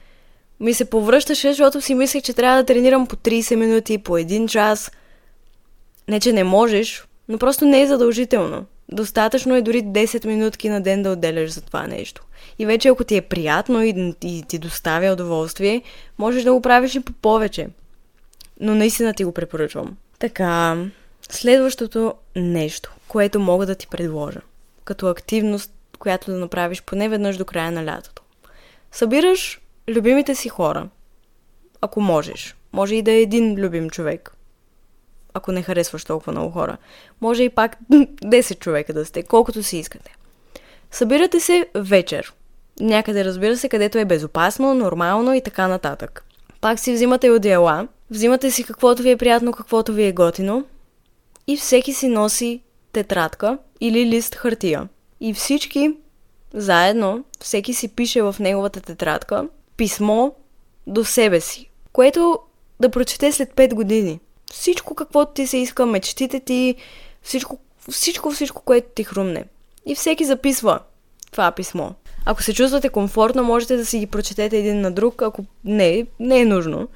ми 0.60 0.74
се 0.74 0.90
повръщаше, 0.90 1.48
защото 1.48 1.80
си 1.80 1.94
мислех, 1.94 2.22
че 2.22 2.32
трябва 2.32 2.58
да 2.58 2.66
тренирам 2.66 3.06
по 3.06 3.16
30 3.16 3.54
минути, 3.54 3.98
по 3.98 4.12
1 4.12 4.48
час– 4.48 4.90
не, 6.08 6.20
че 6.20 6.32
не 6.32 6.44
можеш, 6.44 7.04
но 7.28 7.38
просто 7.38 7.64
не 7.64 7.82
е 7.82 7.86
задължително. 7.86 8.64
Достатъчно 8.88 9.56
е 9.56 9.62
дори 9.62 9.82
10 9.82 10.26
минутки 10.26 10.68
на 10.68 10.80
ден 10.80 11.02
да 11.02 11.10
отделяш 11.10 11.50
за 11.50 11.60
това 11.60 11.86
нещо. 11.86 12.22
И 12.58 12.66
вече 12.66 12.88
ако 12.88 13.04
ти 13.04 13.16
е 13.16 13.22
приятно 13.22 13.82
и, 13.82 14.14
и 14.22 14.44
ти 14.48 14.58
доставя 14.58 15.12
удоволствие, 15.12 15.82
можеш 16.18 16.42
да 16.42 16.52
го 16.52 16.62
правиш 16.62 16.94
и 16.94 17.00
по 17.00 17.12
повече. 17.12 17.68
Но 18.60 18.74
наистина 18.74 19.14
ти 19.14 19.24
го 19.24 19.32
препоръчвам. 19.32 19.96
Така, 20.18 20.76
следващото 21.30 22.14
нещо, 22.36 22.94
което 23.08 23.40
мога 23.40 23.66
да 23.66 23.74
ти 23.74 23.86
предложа, 23.86 24.40
като 24.84 25.08
активност, 25.08 25.72
която 25.98 26.30
да 26.30 26.38
направиш 26.38 26.82
поне 26.82 27.08
веднъж 27.08 27.36
до 27.36 27.44
края 27.44 27.72
на 27.72 27.84
лятото. 27.84 28.22
Събираш 28.92 29.60
любимите 29.88 30.34
си 30.34 30.48
хора, 30.48 30.88
ако 31.80 32.00
можеш. 32.00 32.56
Може 32.72 32.94
и 32.94 33.02
да 33.02 33.12
е 33.12 33.20
един 33.20 33.54
любим 33.54 33.90
човек 33.90 34.35
ако 35.36 35.52
не 35.52 35.62
харесваш 35.62 36.04
толкова 36.04 36.32
много 36.32 36.50
хора. 36.50 36.76
Може 37.20 37.42
и 37.42 37.48
пак 37.48 37.76
10 37.90 38.58
човека 38.58 38.92
да 38.92 39.04
сте, 39.04 39.22
колкото 39.22 39.62
си 39.62 39.78
искате. 39.78 40.16
Събирате 40.90 41.40
се 41.40 41.66
вечер. 41.74 42.34
Някъде, 42.80 43.24
разбира 43.24 43.56
се, 43.56 43.68
където 43.68 43.98
е 43.98 44.04
безопасно, 44.04 44.74
нормално 44.74 45.34
и 45.34 45.40
така 45.40 45.68
нататък. 45.68 46.24
Пак 46.60 46.78
си 46.78 46.92
взимате 46.92 47.30
одеяла, 47.30 47.88
взимате 48.10 48.50
си 48.50 48.64
каквото 48.64 49.02
ви 49.02 49.10
е 49.10 49.16
приятно, 49.16 49.52
каквото 49.52 49.92
ви 49.92 50.04
е 50.04 50.12
готино 50.12 50.64
и 51.46 51.56
всеки 51.56 51.92
си 51.92 52.08
носи 52.08 52.60
тетрадка 52.92 53.58
или 53.80 54.06
лист 54.06 54.34
хартия. 54.34 54.88
и 55.20 55.34
всички 55.34 55.96
заедно, 56.54 57.24
всеки 57.40 57.74
си 57.74 57.88
пише 57.88 58.22
в 58.22 58.36
неговата 58.40 58.80
тетрадка 58.80 59.48
писмо 59.76 60.30
до 60.86 61.04
себе 61.04 61.40
си, 61.40 61.70
което 61.92 62.38
да 62.80 62.88
прочете 62.88 63.32
след 63.32 63.54
5 63.54 63.74
години. 63.74 64.20
Всичко 64.52 64.94
каквото 64.94 65.32
ти 65.32 65.46
се 65.46 65.56
иска, 65.56 65.86
мечтите 65.86 66.40
ти, 66.40 66.74
всичко, 67.22 67.58
всичко, 67.90 68.30
всичко, 68.30 68.62
което 68.62 68.88
ти 68.94 69.04
хрумне. 69.04 69.44
И 69.86 69.94
всеки 69.94 70.24
записва 70.24 70.80
това 71.30 71.50
писмо. 71.50 71.90
Ако 72.24 72.42
се 72.42 72.54
чувствате 72.54 72.88
комфортно, 72.88 73.44
можете 73.44 73.76
да 73.76 73.86
си 73.86 73.98
ги 73.98 74.06
прочетете 74.06 74.58
един 74.58 74.80
на 74.80 74.90
друг, 74.90 75.22
ако 75.22 75.44
не, 75.64 76.06
не 76.20 76.40
е 76.40 76.44
нужно. 76.44 76.88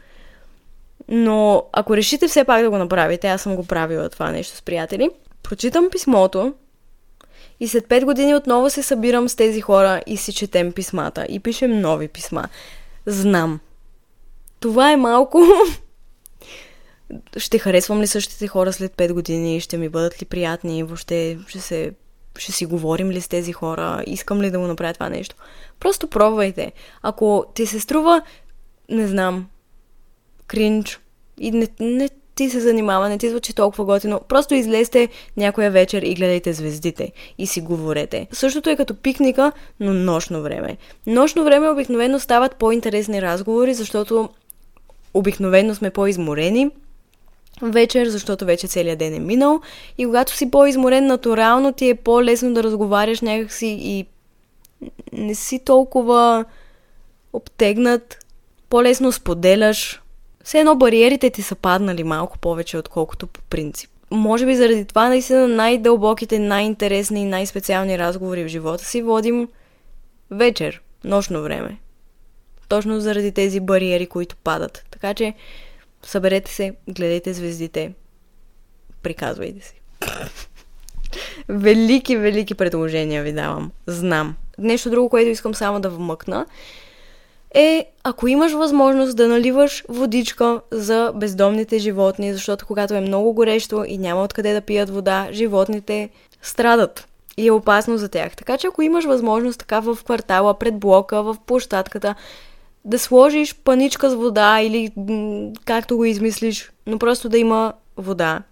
Но 1.08 1.64
ако 1.72 1.96
решите 1.96 2.28
все 2.28 2.44
пак 2.44 2.62
да 2.62 2.70
го 2.70 2.78
направите, 2.78 3.28
аз 3.28 3.42
съм 3.42 3.56
го 3.56 3.66
правила 3.66 4.08
това 4.08 4.30
нещо 4.30 4.56
с 4.56 4.62
приятели, 4.62 5.10
прочитам 5.42 5.90
писмото 5.90 6.54
и 7.60 7.68
след 7.68 7.86
5 7.86 8.04
години 8.04 8.34
отново 8.34 8.70
се 8.70 8.82
събирам 8.82 9.28
с 9.28 9.36
тези 9.36 9.60
хора 9.60 10.00
и 10.06 10.16
си 10.16 10.32
четем 10.32 10.72
писмата 10.72 11.26
и 11.28 11.40
пишем 11.40 11.80
нови 11.80 12.08
писма. 12.08 12.48
Знам. 13.06 13.60
Това 14.60 14.92
е 14.92 14.96
малко... 14.96 15.42
ще 17.36 17.58
харесвам 17.58 18.00
ли 18.00 18.06
същите 18.06 18.46
хора 18.46 18.72
след 18.72 18.92
5 18.92 19.12
години? 19.12 19.60
Ще 19.60 19.76
ми 19.76 19.88
бъдат 19.88 20.22
ли 20.22 20.26
приятни? 20.26 20.82
Въобще 20.82 21.38
ще 21.48 21.60
се 21.60 21.92
ще 22.38 22.52
си 22.52 22.66
говорим 22.66 23.10
ли 23.10 23.20
с 23.20 23.28
тези 23.28 23.52
хора, 23.52 24.02
искам 24.06 24.42
ли 24.42 24.50
да 24.50 24.58
го 24.58 24.66
направя 24.66 24.94
това 24.94 25.08
нещо. 25.08 25.36
Просто 25.80 26.06
пробвайте. 26.06 26.72
Ако 27.02 27.44
ти 27.54 27.66
се 27.66 27.80
струва, 27.80 28.22
не 28.88 29.06
знам, 29.06 29.46
кринч 30.46 31.00
и 31.38 31.50
не, 31.50 31.68
не 31.80 32.08
ти 32.34 32.50
се 32.50 32.60
занимава, 32.60 33.08
не 33.08 33.18
ти 33.18 33.30
звучи 33.30 33.54
толкова 33.54 33.84
готино, 33.84 34.20
просто 34.28 34.54
излезте 34.54 35.08
някоя 35.36 35.70
вечер 35.70 36.02
и 36.02 36.14
гледайте 36.14 36.52
звездите 36.52 37.12
и 37.38 37.46
си 37.46 37.60
говорете. 37.60 38.26
Същото 38.32 38.70
е 38.70 38.76
като 38.76 38.94
пикника, 38.94 39.52
но 39.80 39.92
нощно 39.94 40.42
време. 40.42 40.76
Нощно 41.06 41.44
време 41.44 41.68
обикновено 41.68 42.20
стават 42.20 42.56
по-интересни 42.56 43.22
разговори, 43.22 43.74
защото 43.74 44.28
обикновено 45.14 45.74
сме 45.74 45.90
по-изморени, 45.90 46.70
вечер, 47.62 48.06
защото 48.06 48.44
вече 48.44 48.68
целият 48.68 48.98
ден 48.98 49.14
е 49.14 49.18
минал. 49.18 49.60
И 49.98 50.04
когато 50.04 50.36
си 50.36 50.50
по-изморен, 50.50 51.06
натурално 51.06 51.72
ти 51.72 51.88
е 51.88 51.94
по-лесно 51.94 52.54
да 52.54 52.62
разговаряш 52.62 53.20
някакси 53.20 53.66
и 53.80 54.06
не 55.12 55.34
си 55.34 55.58
толкова 55.58 56.44
обтегнат, 57.32 58.24
по-лесно 58.70 59.12
споделяш. 59.12 60.02
Все 60.44 60.58
едно 60.58 60.76
бариерите 60.76 61.30
ти 61.30 61.42
са 61.42 61.54
паднали 61.54 62.04
малко 62.04 62.38
повече, 62.38 62.78
отколкото 62.78 63.26
по 63.26 63.40
принцип. 63.42 63.90
Може 64.10 64.46
би 64.46 64.56
заради 64.56 64.84
това 64.84 65.08
наистина 65.08 65.48
най-дълбоките, 65.48 66.38
най-интересни 66.38 67.20
и 67.20 67.24
най-специални 67.24 67.98
разговори 67.98 68.44
в 68.44 68.48
живота 68.48 68.84
си 68.84 69.02
водим 69.02 69.48
вечер, 70.30 70.82
нощно 71.04 71.42
време. 71.42 71.78
Точно 72.68 73.00
заради 73.00 73.32
тези 73.32 73.60
бариери, 73.60 74.06
които 74.06 74.36
падат. 74.36 74.84
Така 74.90 75.14
че 75.14 75.34
Съберете 76.02 76.54
се, 76.54 76.74
гледайте 76.88 77.32
звездите, 77.32 77.92
приказвайте 79.02 79.66
си. 79.66 79.80
велики, 81.48 82.16
велики 82.16 82.54
предложения 82.54 83.22
ви 83.22 83.32
давам. 83.32 83.70
Знам. 83.86 84.36
Нещо 84.58 84.90
друго, 84.90 85.08
което 85.08 85.30
искам 85.30 85.54
само 85.54 85.80
да 85.80 85.90
вмъкна 85.90 86.46
е, 87.54 87.86
ако 88.04 88.28
имаш 88.28 88.52
възможност 88.52 89.16
да 89.16 89.28
наливаш 89.28 89.84
водичка 89.88 90.60
за 90.70 91.12
бездомните 91.14 91.78
животни, 91.78 92.32
защото 92.32 92.66
когато 92.66 92.94
е 92.94 93.00
много 93.00 93.32
горещо 93.32 93.84
и 93.88 93.98
няма 93.98 94.22
откъде 94.22 94.54
да 94.54 94.60
пият 94.60 94.90
вода, 94.90 95.28
животните 95.32 96.08
страдат 96.42 97.08
и 97.36 97.46
е 97.46 97.50
опасно 97.50 97.98
за 97.98 98.08
тях. 98.08 98.36
Така 98.36 98.58
че 98.58 98.66
ако 98.66 98.82
имаш 98.82 99.04
възможност 99.04 99.58
така 99.58 99.80
в 99.80 99.98
квартала, 100.04 100.58
пред 100.58 100.78
блока, 100.78 101.22
в 101.22 101.36
площадката, 101.46 102.14
да 102.84 102.98
сложиш 102.98 103.54
паничка 103.54 104.10
с 104.10 104.14
вода 104.14 104.60
или 104.60 104.90
както 105.64 105.96
го 105.96 106.04
измислиш, 106.04 106.72
но 106.86 106.98
просто 106.98 107.28
да 107.28 107.38
има 107.38 107.72
вода. 107.96 108.42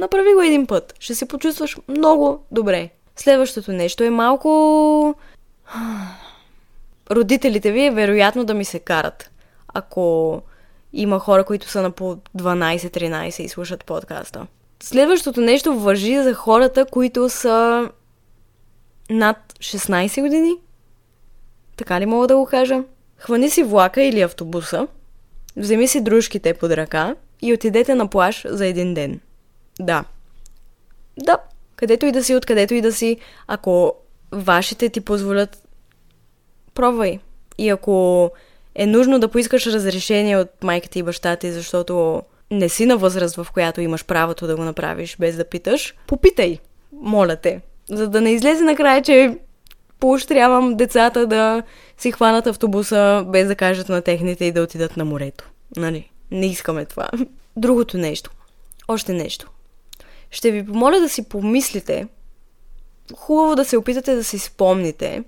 Направи 0.00 0.34
го 0.34 0.42
един 0.42 0.66
път. 0.66 0.94
Ще 0.98 1.14
се 1.14 1.28
почувстваш 1.28 1.76
много 1.88 2.44
добре. 2.50 2.90
Следващото 3.16 3.72
нещо 3.72 4.04
е 4.04 4.10
малко... 4.10 5.14
Родителите 7.10 7.72
ви 7.72 7.84
е 7.84 7.90
вероятно 7.90 8.44
да 8.44 8.54
ми 8.54 8.64
се 8.64 8.78
карат. 8.78 9.30
Ако 9.74 10.42
има 10.92 11.18
хора, 11.18 11.44
които 11.44 11.68
са 11.68 11.82
на 11.82 11.90
по 11.90 12.16
12-13 12.38 13.40
и 13.40 13.48
слушат 13.48 13.84
подкаста. 13.84 14.46
Следващото 14.82 15.40
нещо 15.40 15.74
въжи 15.74 16.22
за 16.22 16.34
хората, 16.34 16.84
които 16.84 17.28
са 17.28 17.88
над 19.10 19.36
16 19.58 20.20
години. 20.20 20.52
Така 21.76 22.00
ли 22.00 22.06
мога 22.06 22.26
да 22.26 22.36
го 22.36 22.46
кажа? 22.46 22.82
Хвани 23.20 23.50
си 23.50 23.62
влака 23.62 24.02
или 24.02 24.20
автобуса, 24.20 24.86
вземи 25.56 25.88
си 25.88 26.00
дружките 26.00 26.54
под 26.54 26.70
ръка 26.70 27.14
и 27.42 27.52
отидете 27.52 27.94
на 27.94 28.06
плаж 28.06 28.46
за 28.48 28.66
един 28.66 28.94
ден. 28.94 29.20
Да. 29.80 30.04
Да, 31.18 31.38
където 31.76 32.06
и 32.06 32.12
да 32.12 32.24
си, 32.24 32.34
откъдето 32.34 32.74
и 32.74 32.80
да 32.80 32.92
си, 32.92 33.16
ако 33.46 33.94
вашите 34.32 34.88
ти 34.88 35.00
позволят, 35.00 35.62
пробвай. 36.74 37.18
И 37.58 37.68
ако 37.68 38.30
е 38.74 38.86
нужно 38.86 39.18
да 39.18 39.28
поискаш 39.28 39.66
разрешение 39.66 40.36
от 40.36 40.64
майката 40.64 40.98
и 40.98 41.02
баща 41.02 41.36
ти, 41.36 41.52
защото 41.52 42.22
не 42.50 42.68
си 42.68 42.86
на 42.86 42.96
възраст, 42.96 43.36
в 43.36 43.46
която 43.52 43.80
имаш 43.80 44.04
правото 44.04 44.46
да 44.46 44.56
го 44.56 44.62
направиш 44.62 45.16
без 45.20 45.36
да 45.36 45.44
питаш, 45.44 45.94
попитай, 46.06 46.58
моля 46.92 47.36
те. 47.36 47.60
За 47.88 48.08
да 48.08 48.20
не 48.20 48.30
излезе 48.30 48.64
накрая, 48.64 49.02
че 49.02 49.38
поощрявам 50.00 50.74
децата 50.76 51.26
да 51.26 51.62
си 51.98 52.12
хванат 52.12 52.46
автобуса 52.46 53.24
без 53.28 53.48
да 53.48 53.54
кажат 53.54 53.88
на 53.88 54.02
техните 54.02 54.44
и 54.44 54.52
да 54.52 54.62
отидат 54.62 54.96
на 54.96 55.04
морето. 55.04 55.50
Нали? 55.76 56.10
Не 56.30 56.46
искаме 56.46 56.84
това. 56.84 57.08
Другото 57.56 57.98
нещо. 57.98 58.30
Още 58.88 59.12
нещо. 59.12 59.50
Ще 60.30 60.50
ви 60.50 60.66
помоля 60.66 61.00
да 61.00 61.08
си 61.08 61.28
помислите, 61.28 62.06
хубаво 63.16 63.56
да 63.56 63.64
се 63.64 63.76
опитате 63.76 64.14
да 64.14 64.24
си 64.24 64.38
спомните 64.38 65.24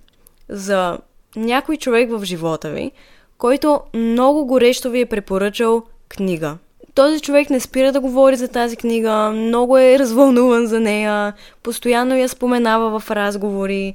за 0.48 0.98
някой 1.37 1.76
човек 1.76 2.11
в 2.11 2.24
живота 2.24 2.70
ви, 2.70 2.92
който 3.38 3.80
много 3.94 4.46
горещо 4.46 4.90
ви 4.90 5.00
е 5.00 5.06
препоръчал 5.06 5.82
книга. 6.08 6.56
Този 6.94 7.20
човек 7.20 7.50
не 7.50 7.61
спира 7.61 7.92
да 7.92 8.00
говори 8.00 8.37
за 8.37 8.48
тази 8.48 8.76
книга, 8.76 9.30
много 9.30 9.78
е 9.78 9.98
развълнуван 9.98 10.66
за 10.66 10.80
нея, 10.80 11.32
постоянно 11.62 12.16
я 12.16 12.28
споменава 12.28 13.00
в 13.00 13.11
разговори, 13.11 13.94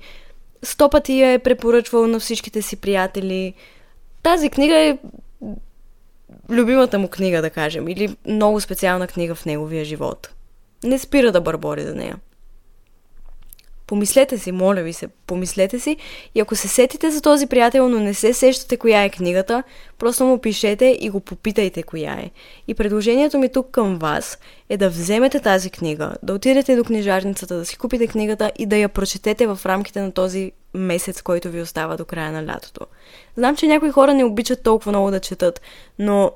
сто 0.63 0.89
пъти 0.89 1.19
я 1.19 1.31
е 1.31 1.39
препоръчвал 1.39 2.07
на 2.07 2.19
всичките 2.19 2.61
си 2.61 2.75
приятели. 2.75 3.53
Тази 4.23 4.49
книга 4.49 4.75
е 4.75 4.97
любимата 6.49 6.99
му 6.99 7.07
книга, 7.07 7.41
да 7.41 7.49
кажем, 7.49 7.87
или 7.87 8.15
много 8.25 8.61
специална 8.61 9.07
книга 9.07 9.35
в 9.35 9.45
неговия 9.45 9.85
живот. 9.85 10.29
Не 10.83 10.99
спира 10.99 11.31
да 11.31 11.41
бърбори 11.41 11.83
за 11.83 11.95
нея. 11.95 12.15
Помислете 13.87 14.37
си, 14.37 14.51
моля 14.51 14.81
ви 14.81 14.93
се, 14.93 15.07
помислете 15.07 15.79
си 15.79 15.97
и 16.35 16.39
ако 16.39 16.55
се 16.55 16.67
сетите 16.67 17.11
за 17.11 17.21
този 17.21 17.47
приятел, 17.47 17.89
но 17.89 17.99
не 17.99 18.13
се 18.13 18.33
сещате 18.33 18.77
коя 18.77 19.03
е 19.03 19.09
книгата, 19.09 19.63
просто 19.99 20.25
му 20.25 20.41
пишете 20.41 20.97
и 21.01 21.09
го 21.09 21.19
попитайте 21.19 21.83
коя 21.83 22.13
е. 22.13 22.31
И 22.67 22.73
предложението 22.73 23.37
ми 23.37 23.49
тук 23.49 23.71
към 23.71 23.97
вас 23.97 24.39
е 24.69 24.77
да 24.77 24.89
вземете 24.89 25.39
тази 25.39 25.69
книга, 25.69 26.15
да 26.23 26.33
отидете 26.33 26.75
до 26.75 26.83
книжарницата, 26.83 27.55
да 27.55 27.65
си 27.65 27.77
купите 27.77 28.07
книгата 28.07 28.51
и 28.59 28.65
да 28.65 28.77
я 28.77 28.89
прочетете 28.89 29.47
в 29.47 29.59
рамките 29.65 30.01
на 30.01 30.11
този 30.11 30.51
месец, 30.73 31.21
който 31.21 31.49
ви 31.49 31.61
остава 31.61 31.97
до 31.97 32.05
края 32.05 32.31
на 32.31 32.45
лятото. 32.45 32.85
Знам, 33.37 33.55
че 33.55 33.67
някои 33.67 33.91
хора 33.91 34.13
не 34.13 34.23
обичат 34.23 34.63
толкова 34.63 34.91
много 34.91 35.11
да 35.11 35.19
четат, 35.19 35.61
но 35.99 36.31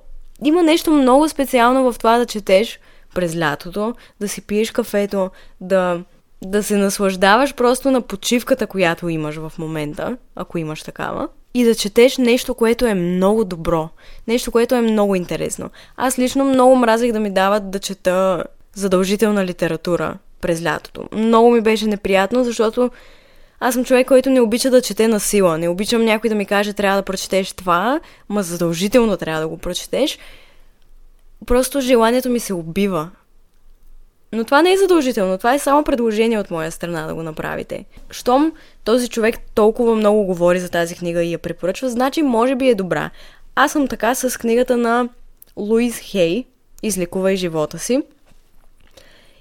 има 0.45 0.63
нещо 0.63 0.91
много 0.91 1.29
специално 1.29 1.91
в 1.91 1.97
това 1.97 2.17
да 2.17 2.25
четеш 2.25 2.79
през 3.15 3.37
лятото, 3.37 3.95
да 4.19 4.27
си 4.27 4.41
пиеш 4.41 4.71
кафето, 4.71 5.29
да 5.61 6.01
да 6.43 6.63
се 6.63 6.75
наслаждаваш 6.77 7.53
просто 7.55 7.91
на 7.91 8.01
почивката, 8.01 8.67
която 8.67 9.09
имаш 9.09 9.35
в 9.35 9.51
момента, 9.57 10.17
ако 10.35 10.57
имаш 10.57 10.83
такава, 10.83 11.27
и 11.53 11.63
да 11.63 11.75
четеш 11.75 12.17
нещо, 12.17 12.53
което 12.53 12.85
е 12.85 12.93
много 12.93 13.45
добро, 13.45 13.89
нещо, 14.27 14.51
което 14.51 14.75
е 14.75 14.81
много 14.81 15.15
интересно. 15.15 15.69
Аз 15.97 16.19
лично 16.19 16.45
много 16.45 16.75
мразих 16.75 17.11
да 17.11 17.19
ми 17.19 17.29
дават 17.33 17.71
да 17.71 17.79
чета 17.79 18.43
задължителна 18.73 19.45
литература 19.45 20.17
през 20.41 20.63
лятото. 20.63 21.09
Много 21.13 21.51
ми 21.51 21.61
беше 21.61 21.87
неприятно, 21.87 22.43
защото 22.43 22.91
аз 23.59 23.73
съм 23.73 23.85
човек, 23.85 24.07
който 24.07 24.29
не 24.29 24.41
обича 24.41 24.69
да 24.69 24.81
чете 24.81 25.07
на 25.07 25.19
сила. 25.19 25.57
Не 25.57 25.69
обичам 25.69 26.05
някой 26.05 26.29
да 26.29 26.35
ми 26.35 26.45
каже, 26.45 26.73
трябва 26.73 26.97
да 26.97 27.05
прочетеш 27.05 27.53
това, 27.53 27.99
ма 28.29 28.43
задължително 28.43 29.17
трябва 29.17 29.41
да 29.41 29.47
го 29.47 29.57
прочетеш. 29.57 30.19
Просто 31.45 31.81
желанието 31.81 32.29
ми 32.29 32.39
се 32.39 32.53
убива. 32.53 33.09
Но 34.31 34.43
това 34.43 34.61
не 34.61 34.71
е 34.71 34.77
задължително, 34.77 35.37
това 35.37 35.53
е 35.53 35.59
само 35.59 35.83
предложение 35.83 36.39
от 36.39 36.51
моя 36.51 36.71
страна 36.71 37.07
да 37.07 37.15
го 37.15 37.23
направите. 37.23 37.85
Щом 38.09 38.53
този 38.83 39.09
човек 39.09 39.35
толкова 39.53 39.95
много 39.95 40.23
говори 40.23 40.59
за 40.59 40.69
тази 40.69 40.95
книга 40.95 41.23
и 41.23 41.31
я 41.31 41.39
препоръчва, 41.39 41.89
значи 41.89 42.21
може 42.21 42.55
би 42.55 42.69
е 42.69 42.75
добра. 42.75 43.09
Аз 43.55 43.71
съм 43.71 43.87
така 43.87 44.15
с 44.15 44.39
книгата 44.39 44.77
на 44.77 45.09
Луис 45.57 45.99
Хей, 45.99 46.45
Излекувай 46.83 47.35
живота 47.35 47.79
си. 47.79 48.01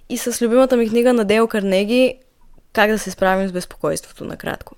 И 0.08 0.18
с 0.18 0.42
любимата 0.42 0.76
ми 0.76 0.88
книга 0.88 1.12
на 1.12 1.24
Дейл 1.24 1.46
Карнеги, 1.46 2.14
Как 2.72 2.90
да 2.90 2.98
се 2.98 3.10
справим 3.10 3.48
с 3.48 3.52
безпокойството, 3.52 4.24
накратко. 4.24 4.76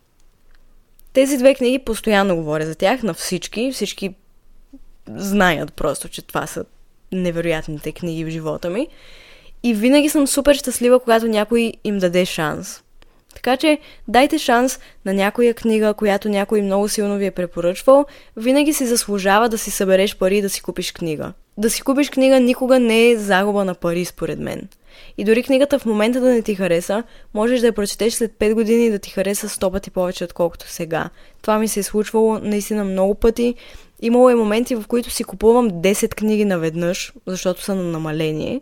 Тези 1.12 1.38
две 1.38 1.54
книги 1.54 1.78
постоянно 1.78 2.36
говоря 2.36 2.66
за 2.66 2.74
тях 2.74 3.02
на 3.02 3.14
всички. 3.14 3.72
Всички 3.72 4.14
знаят 5.08 5.74
просто, 5.74 6.08
че 6.08 6.22
това 6.22 6.46
са 6.46 6.64
невероятните 7.12 7.92
книги 7.92 8.24
в 8.24 8.30
живота 8.30 8.70
ми. 8.70 8.88
И 9.62 9.74
винаги 9.74 10.08
съм 10.08 10.26
супер 10.26 10.54
щастлива, 10.54 11.00
когато 11.00 11.28
някой 11.28 11.72
им 11.84 11.98
даде 11.98 12.24
шанс. 12.24 12.82
Така 13.34 13.56
че 13.56 13.78
дайте 14.08 14.38
шанс 14.38 14.78
на 15.04 15.14
някоя 15.14 15.54
книга, 15.54 15.94
която 15.94 16.28
някой 16.28 16.62
много 16.62 16.88
силно 16.88 17.16
ви 17.16 17.26
е 17.26 17.30
препоръчвал. 17.30 18.04
Винаги 18.36 18.72
си 18.72 18.86
заслужава 18.86 19.48
да 19.48 19.58
си 19.58 19.70
събереш 19.70 20.16
пари 20.16 20.38
и 20.38 20.42
да 20.42 20.50
си 20.50 20.62
купиш 20.62 20.92
книга. 20.92 21.32
Да 21.56 21.70
си 21.70 21.82
купиш 21.82 22.10
книга 22.10 22.40
никога 22.40 22.78
не 22.78 23.10
е 23.10 23.16
загуба 23.16 23.64
на 23.64 23.74
пари, 23.74 24.04
според 24.04 24.38
мен. 24.38 24.68
И 25.18 25.24
дори 25.24 25.42
книгата 25.42 25.78
в 25.78 25.86
момента 25.86 26.20
да 26.20 26.30
не 26.30 26.42
ти 26.42 26.54
хареса, 26.54 27.02
можеш 27.34 27.60
да 27.60 27.66
я 27.66 27.72
прочетеш 27.72 28.14
след 28.14 28.32
5 28.32 28.54
години 28.54 28.86
и 28.86 28.90
да 28.90 28.98
ти 28.98 29.10
хареса 29.10 29.48
100 29.48 29.72
пъти 29.72 29.90
повече, 29.90 30.24
отколкото 30.24 30.68
сега. 30.68 31.10
Това 31.42 31.58
ми 31.58 31.68
се 31.68 31.80
е 31.80 31.82
случвало 31.82 32.38
наистина 32.38 32.84
много 32.84 33.14
пъти. 33.14 33.54
Имало 34.02 34.30
е 34.30 34.34
моменти, 34.34 34.74
в 34.74 34.84
които 34.88 35.10
си 35.10 35.24
купувам 35.24 35.70
10 35.70 36.14
книги 36.14 36.44
наведнъж, 36.44 37.12
защото 37.26 37.62
са 37.62 37.74
на 37.74 37.82
намаление. 37.82 38.60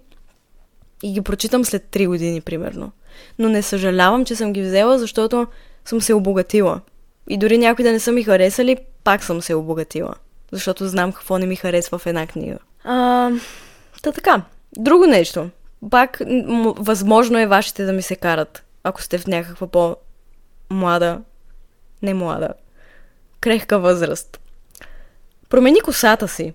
И 1.02 1.12
ги 1.12 1.20
прочитам 1.20 1.64
след 1.64 1.84
3 1.90 2.06
години, 2.06 2.40
примерно. 2.40 2.92
Но 3.38 3.48
не 3.48 3.62
съжалявам, 3.62 4.24
че 4.24 4.36
съм 4.36 4.52
ги 4.52 4.62
взела, 4.62 4.98
защото 4.98 5.46
съм 5.84 6.00
се 6.00 6.14
обогатила. 6.14 6.80
И 7.28 7.38
дори 7.38 7.58
някои 7.58 7.84
да 7.84 7.92
не 7.92 8.00
са 8.00 8.12
ми 8.12 8.22
харесали, 8.22 8.76
пак 9.04 9.24
съм 9.24 9.42
се 9.42 9.54
обогатила. 9.54 10.14
Защото 10.52 10.88
знам 10.88 11.12
какво 11.12 11.38
не 11.38 11.46
ми 11.46 11.56
харесва 11.56 11.98
в 11.98 12.06
една 12.06 12.26
книга. 12.26 12.58
А, 12.84 13.30
та 14.02 14.12
така. 14.12 14.42
Друго 14.76 15.06
нещо 15.06 15.50
пак 15.90 16.20
м- 16.46 16.74
възможно 16.76 17.38
е 17.38 17.46
вашите 17.46 17.84
да 17.84 17.92
ми 17.92 18.02
се 18.02 18.16
карат, 18.16 18.64
ако 18.84 19.02
сте 19.02 19.18
в 19.18 19.26
някаква 19.26 19.66
по-млада, 19.66 21.20
не 22.02 22.14
млада, 22.14 22.48
крехка 23.40 23.78
възраст. 23.78 24.40
Промени 25.48 25.80
косата 25.80 26.28
си. 26.28 26.54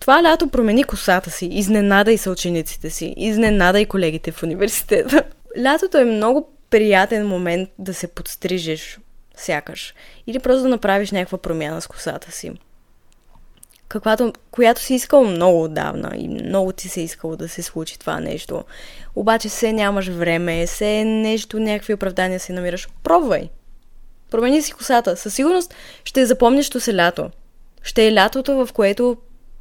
Това 0.00 0.22
лято 0.22 0.48
промени 0.48 0.84
косата 0.84 1.30
си, 1.30 1.46
изненада 1.46 2.12
и 2.12 2.18
съучениците 2.18 2.90
си, 2.90 3.14
изненада 3.16 3.80
и 3.80 3.86
колегите 3.86 4.32
в 4.32 4.42
университета. 4.42 5.22
Лятото 5.62 5.98
е 5.98 6.04
много 6.04 6.48
приятен 6.70 7.28
момент 7.28 7.68
да 7.78 7.94
се 7.94 8.06
подстрижеш, 8.06 8.98
сякаш. 9.36 9.94
Или 10.26 10.38
просто 10.38 10.62
да 10.62 10.68
направиш 10.68 11.10
някаква 11.10 11.38
промяна 11.38 11.80
с 11.80 11.86
косата 11.86 12.32
си 12.32 12.52
каквато, 13.88 14.32
която 14.50 14.80
си 14.80 14.94
искал 14.94 15.24
много 15.24 15.62
отдавна 15.64 16.12
и 16.16 16.28
много 16.28 16.72
ти 16.72 16.88
се 16.88 17.00
искало 17.00 17.36
да 17.36 17.48
се 17.48 17.62
случи 17.62 17.98
това 17.98 18.20
нещо. 18.20 18.64
Обаче 19.16 19.48
се 19.48 19.72
нямаш 19.72 20.08
време, 20.08 20.66
се 20.66 21.04
нещо, 21.04 21.58
някакви 21.60 21.94
оправдания 21.94 22.40
си 22.40 22.52
намираш. 22.52 22.88
Пробвай! 23.02 23.48
Промени 24.30 24.62
си 24.62 24.72
косата. 24.72 25.16
Със 25.16 25.34
сигурност 25.34 25.74
ще 26.04 26.26
запомниш 26.26 26.70
то 26.70 26.80
се 26.80 26.96
лято. 26.96 27.30
Ще 27.82 28.06
е 28.06 28.14
лятото, 28.14 28.66
в 28.66 28.72
което 28.72 29.16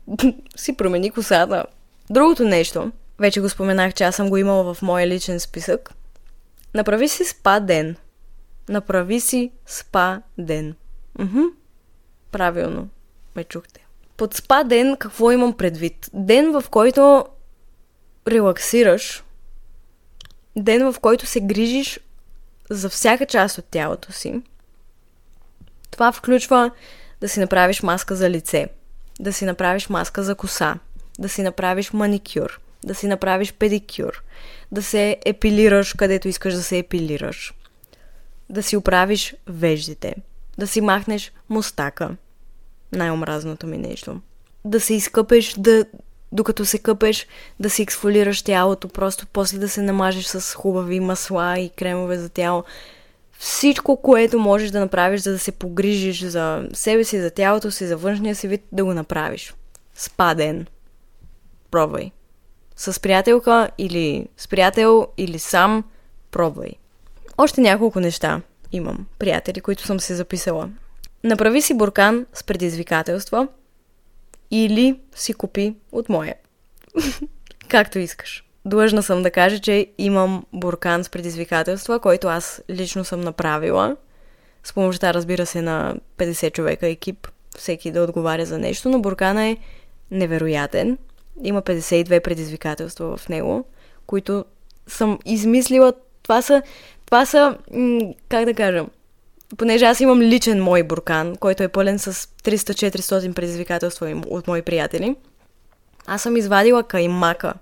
си 0.56 0.78
промени 0.78 1.12
косата. 1.12 1.66
Другото 2.10 2.44
нещо, 2.44 2.92
вече 3.20 3.42
го 3.42 3.50
споменах, 3.50 3.94
че 3.94 4.04
аз 4.04 4.16
съм 4.16 4.30
го 4.30 4.38
имала 4.38 4.74
в 4.74 4.82
моя 4.82 5.08
личен 5.08 5.40
списък. 5.40 5.94
Направи 6.74 7.08
си 7.08 7.26
спа 7.26 7.60
ден. 7.60 7.96
Направи 8.70 9.20
си 9.20 9.52
спа 9.66 10.22
ден. 10.38 10.76
Мхм. 11.20 11.42
Правилно. 12.32 12.90
Ме 13.36 13.44
чухте. 13.44 13.86
Под 14.18 14.34
спа 14.34 14.64
ден 14.64 14.98
какво 15.00 15.32
имам 15.32 15.54
предвид? 15.54 16.10
Ден, 16.14 16.52
в 16.52 16.64
който 16.70 17.26
релаксираш, 18.28 19.24
ден, 20.56 20.92
в 20.92 21.00
който 21.00 21.26
се 21.26 21.42
грижиш 21.42 22.00
за 22.70 22.90
всяка 22.90 23.26
част 23.26 23.58
от 23.58 23.66
тялото 23.66 24.12
си. 24.12 24.42
Това 25.92 26.12
включва 26.12 26.72
да 27.22 27.30
си 27.30 27.40
направиш 27.40 27.84
маска 27.84 28.16
за 28.16 28.30
лице, 28.30 28.68
да 29.20 29.34
си 29.34 29.46
направиш 29.46 29.90
маска 29.90 30.24
за 30.24 30.36
коса, 30.36 30.76
да 31.20 31.30
си 31.30 31.44
направиш 31.44 31.94
маникюр, 31.94 32.60
да 32.84 32.96
си 32.96 33.08
направиш 33.08 33.54
педикюр, 33.54 34.24
да 34.72 34.84
се 34.84 35.18
епилираш 35.26 35.94
където 35.94 36.28
искаш 36.28 36.54
да 36.54 36.64
се 36.64 36.78
епилираш, 36.78 37.54
да 38.50 38.64
си 38.64 38.78
оправиш 38.78 39.36
веждите, 39.48 40.16
да 40.58 40.68
си 40.68 40.82
махнеш 40.82 41.32
мустака, 41.50 42.16
най-омразното 42.92 43.68
ми 43.68 43.78
нещо. 43.78 44.22
Да 44.66 44.80
се 44.80 44.94
изкъпеш, 44.94 45.54
да, 45.58 45.86
докато 46.32 46.66
се 46.66 46.80
къпеш, 46.80 47.28
да 47.60 47.70
си 47.70 47.82
ексфолираш 47.82 48.42
тялото, 48.42 48.88
просто 48.88 49.28
после 49.34 49.58
да 49.58 49.70
се 49.70 49.82
намажеш 49.82 50.26
с 50.26 50.56
хубави 50.56 51.00
масла 51.00 51.60
и 51.60 51.70
кремове 51.70 52.18
за 52.18 52.30
тяло. 52.30 52.64
Всичко, 53.40 54.02
което 54.02 54.40
можеш 54.40 54.72
да 54.72 54.80
направиш, 54.80 55.22
за 55.22 55.32
да 55.32 55.40
се 55.40 55.52
погрижиш 55.52 56.24
за 56.24 56.68
себе 56.74 57.04
си, 57.04 57.22
за 57.22 57.32
тялото 57.32 57.72
си, 57.72 57.88
за 57.88 57.98
външния 57.98 58.36
си 58.36 58.48
вид, 58.48 58.62
да 58.72 58.86
го 58.86 58.94
направиш. 58.94 59.54
Спаден. 59.96 60.68
Пробвай. 61.72 62.12
С 62.76 63.00
приятелка 63.00 63.70
или 63.78 64.28
с 64.38 64.48
приятел 64.48 65.08
или 65.18 65.40
сам, 65.40 65.84
пробвай. 66.32 66.72
Още 67.38 67.62
няколко 67.62 68.00
неща 68.00 68.42
имам. 68.72 69.06
Приятели, 69.20 69.62
които 69.62 69.84
съм 69.84 70.00
се 70.00 70.16
записала. 70.16 70.70
Направи 71.24 71.62
си 71.62 71.74
буркан 71.74 72.26
с 72.34 72.44
предизвикателства 72.44 73.48
или 74.52 75.00
си 75.16 75.34
купи 75.34 75.76
от 75.92 76.10
моя. 76.10 76.36
Както 77.68 78.00
искаш. 78.00 78.47
Длъжна 78.68 79.04
съм 79.04 79.24
да 79.24 79.32
кажа, 79.32 79.60
че 79.60 79.88
имам 79.98 80.46
буркан 80.54 81.04
с 81.04 81.10
предизвикателства, 81.10 82.00
който 82.00 82.28
аз 82.28 82.62
лично 82.70 83.04
съм 83.04 83.22
направила. 83.22 83.96
С 84.64 84.74
помощта, 84.74 85.14
разбира 85.14 85.46
се, 85.46 85.62
на 85.62 85.96
50 86.18 86.54
човека 86.54 86.88
екип, 86.88 87.28
всеки 87.58 87.92
да 87.92 88.02
отговаря 88.02 88.46
за 88.46 88.60
нещо, 88.60 88.90
но 88.90 89.00
буркана 89.00 89.46
е 89.46 89.58
невероятен. 90.12 90.98
Има 91.44 91.62
52 91.62 92.20
предизвикателства 92.20 93.18
в 93.18 93.30
него, 93.30 93.66
които 94.08 94.46
съм 94.88 95.20
измислила. 95.26 95.94
Това 96.24 96.42
са, 96.42 96.62
това 97.06 97.26
са, 97.26 97.58
как 98.30 98.46
да 98.46 98.54
кажа, 98.54 98.86
понеже 99.58 99.86
аз 99.86 100.00
имам 100.00 100.22
личен 100.22 100.64
мой 100.64 100.84
буркан, 100.84 101.36
който 101.36 101.64
е 101.64 101.68
пълен 101.68 102.00
с 102.00 102.14
300-400 102.14 103.34
предизвикателства 103.34 104.22
от 104.28 104.48
мои 104.48 104.62
приятели, 104.62 105.16
аз 106.08 106.22
съм 106.22 106.38
извадила 106.38 106.84
каймака. 106.84 107.54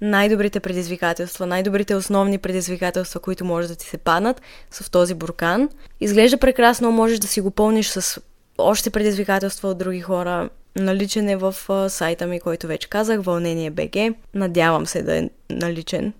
Най-добрите 0.00 0.60
предизвикателства, 0.60 1.46
най-добрите 1.46 1.94
основни 1.94 2.38
предизвикателства, 2.38 3.20
които 3.20 3.44
може 3.44 3.68
да 3.68 3.76
ти 3.76 3.86
се 3.86 3.98
паднат, 3.98 4.42
са 4.70 4.84
в 4.84 4.90
този 4.90 5.14
буркан. 5.14 5.68
Изглежда 6.00 6.38
прекрасно, 6.38 6.92
можеш 6.92 7.18
да 7.18 7.26
си 7.26 7.40
го 7.40 7.50
пълниш 7.50 7.88
с 7.88 8.20
още 8.58 8.90
предизвикателства 8.90 9.68
от 9.68 9.78
други 9.78 10.00
хора. 10.00 10.48
Наличен 10.76 11.28
е 11.28 11.36
в 11.36 11.54
сайта 11.88 12.26
ми, 12.26 12.40
който 12.40 12.66
вече 12.66 12.88
казах, 12.88 13.20
Вълнение 13.20 13.70
БГ. 13.70 14.14
Надявам 14.34 14.86
се 14.86 15.02
да 15.02 15.16
е 15.16 15.30
наличен. 15.50 16.12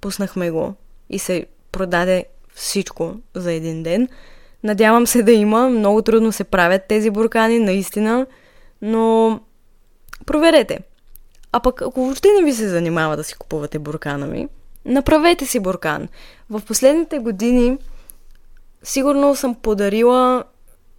Пуснахме 0.00 0.50
го 0.50 0.74
и 1.10 1.18
се 1.18 1.46
продаде 1.72 2.24
всичко 2.54 3.14
за 3.34 3.52
един 3.52 3.82
ден. 3.82 4.08
Надявам 4.62 5.06
се 5.06 5.22
да 5.22 5.32
има. 5.32 5.68
Много 5.68 6.02
трудно 6.02 6.32
се 6.32 6.44
правят 6.44 6.82
тези 6.88 7.10
буркани, 7.10 7.58
наистина. 7.58 8.26
Но 8.82 9.40
проверете. 10.26 10.78
А 11.56 11.60
пък 11.60 11.82
ако 11.82 12.04
въобще 12.04 12.28
не 12.38 12.44
ви 12.44 12.52
се 12.52 12.68
занимава 12.68 13.16
да 13.16 13.24
си 13.24 13.34
купувате 13.34 13.78
буркана 13.78 14.26
ми, 14.26 14.48
направете 14.84 15.46
си 15.46 15.60
буркан. 15.60 16.08
В 16.50 16.62
последните 16.66 17.18
години 17.18 17.78
сигурно 18.82 19.36
съм 19.36 19.54
подарила 19.54 20.44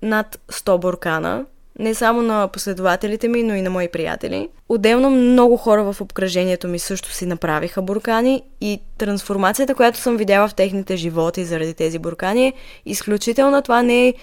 над 0.02 0.40
100 0.52 0.80
буркана 0.80 1.46
не 1.80 1.94
само 1.94 2.22
на 2.22 2.48
последователите 2.48 3.28
ми, 3.28 3.44
но 3.44 3.56
и 3.56 3.62
на 3.62 3.70
мои 3.70 3.88
приятели. 3.88 4.50
Отделно 4.70 5.10
много 5.10 5.58
хора 5.58 5.94
в 5.94 6.02
обкръжението 6.02 6.68
ми 6.68 6.80
също 6.80 7.12
си 7.12 7.26
направиха 7.26 7.82
буркани 7.82 8.44
и 8.62 8.82
трансформацията, 8.98 9.76
която 9.76 9.98
съм 9.98 10.18
видяла 10.18 10.48
в 10.48 10.56
техните 10.56 10.98
животи 10.98 11.46
заради 11.46 11.74
тези 11.74 12.00
буркани 12.00 12.48
е 12.48 12.54
изключителна. 12.86 13.62
Това 13.62 13.82
не 13.82 14.08
е 14.08 14.14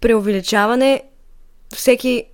преувеличаване. 0.00 1.02
Всеки 1.74 2.24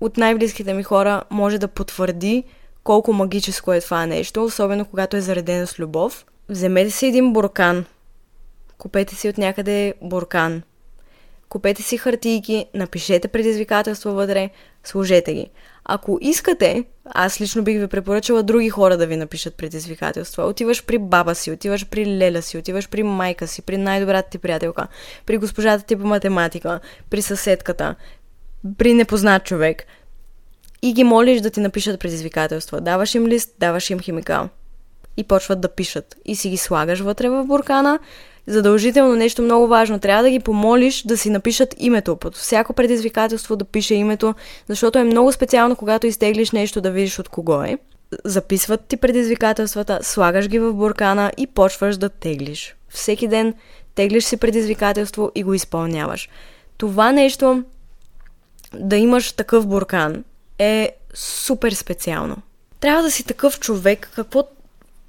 от 0.00 0.16
най-близките 0.16 0.74
ми 0.74 0.82
хора 0.82 1.22
може 1.30 1.58
да 1.58 1.68
потвърди 1.68 2.44
колко 2.84 3.12
магическо 3.12 3.72
е 3.72 3.80
това 3.80 4.06
нещо, 4.06 4.44
особено 4.44 4.84
когато 4.84 5.16
е 5.16 5.20
заредено 5.20 5.66
с 5.66 5.78
любов. 5.78 6.26
Вземете 6.48 6.90
си 6.90 7.06
един 7.06 7.32
буркан. 7.32 7.84
Купете 8.78 9.14
си 9.14 9.28
от 9.28 9.38
някъде 9.38 9.94
буркан 10.02 10.62
купете 11.52 11.82
си 11.82 11.98
хартийки, 11.98 12.66
напишете 12.74 13.28
предизвикателства 13.28 14.12
вътре, 14.12 14.50
сложете 14.84 15.34
ги. 15.34 15.50
Ако 15.84 16.18
искате, 16.20 16.84
аз 17.04 17.40
лично 17.40 17.64
бих 17.64 17.78
ви 17.78 17.86
препоръчала 17.86 18.42
други 18.42 18.70
хора 18.70 18.96
да 18.96 19.06
ви 19.06 19.16
напишат 19.16 19.54
предизвикателства. 19.54 20.44
Отиваш 20.44 20.84
при 20.84 20.98
баба 20.98 21.34
си, 21.34 21.50
отиваш 21.50 21.86
при 21.88 22.06
леля 22.06 22.42
си, 22.42 22.58
отиваш 22.58 22.88
при 22.88 23.02
майка 23.02 23.46
си, 23.46 23.62
при 23.62 23.76
най-добрата 23.76 24.30
ти 24.30 24.38
приятелка, 24.38 24.86
при 25.26 25.38
госпожата 25.38 25.84
ти 25.84 25.96
по 25.96 26.06
математика, 26.06 26.80
при 27.10 27.22
съседката, 27.22 27.94
при 28.78 28.94
непознат 28.94 29.44
човек 29.44 29.82
и 30.82 30.92
ги 30.92 31.04
молиш 31.04 31.40
да 31.40 31.50
ти 31.50 31.60
напишат 31.60 32.00
предизвикателства. 32.00 32.80
Даваш 32.80 33.14
им 33.14 33.26
лист, 33.26 33.54
даваш 33.58 33.90
им 33.90 34.00
химикал. 34.00 34.48
и 35.16 35.24
почват 35.24 35.60
да 35.60 35.68
пишат. 35.68 36.16
И 36.24 36.36
си 36.36 36.50
ги 36.50 36.56
слагаш 36.56 37.00
вътре 37.00 37.28
в 37.28 37.44
буркана. 37.44 37.98
Задължително 38.46 39.16
нещо 39.16 39.42
много 39.42 39.66
важно. 39.66 39.98
Трябва 39.98 40.22
да 40.22 40.30
ги 40.30 40.40
помолиш 40.40 41.02
да 41.02 41.16
си 41.16 41.30
напишат 41.30 41.74
името. 41.78 42.16
Под 42.16 42.36
всяко 42.36 42.72
предизвикателство 42.72 43.56
да 43.56 43.64
пише 43.64 43.94
името, 43.94 44.34
защото 44.68 44.98
е 44.98 45.04
много 45.04 45.32
специално, 45.32 45.76
когато 45.76 46.06
изтеглиш 46.06 46.50
нещо 46.50 46.80
да 46.80 46.90
видиш 46.90 47.18
от 47.18 47.28
кого 47.28 47.62
е. 47.62 47.78
Записват 48.24 48.84
ти 48.84 48.96
предизвикателствата, 48.96 49.98
слагаш 50.02 50.48
ги 50.48 50.58
в 50.58 50.72
буркана 50.72 51.32
и 51.36 51.46
почваш 51.46 51.96
да 51.96 52.08
теглиш. 52.08 52.76
Всеки 52.88 53.28
ден 53.28 53.54
теглиш 53.94 54.24
си 54.24 54.36
предизвикателство 54.36 55.32
и 55.34 55.42
го 55.42 55.54
изпълняваш. 55.54 56.28
Това 56.76 57.12
нещо, 57.12 57.64
да 58.74 58.96
имаш 58.96 59.32
такъв 59.32 59.66
буркан, 59.66 60.24
е 60.62 60.92
супер 61.14 61.72
специално. 61.72 62.36
Трябва 62.80 63.02
да 63.02 63.10
си 63.10 63.24
такъв 63.24 63.60
човек, 63.60 64.10
какво... 64.14 64.48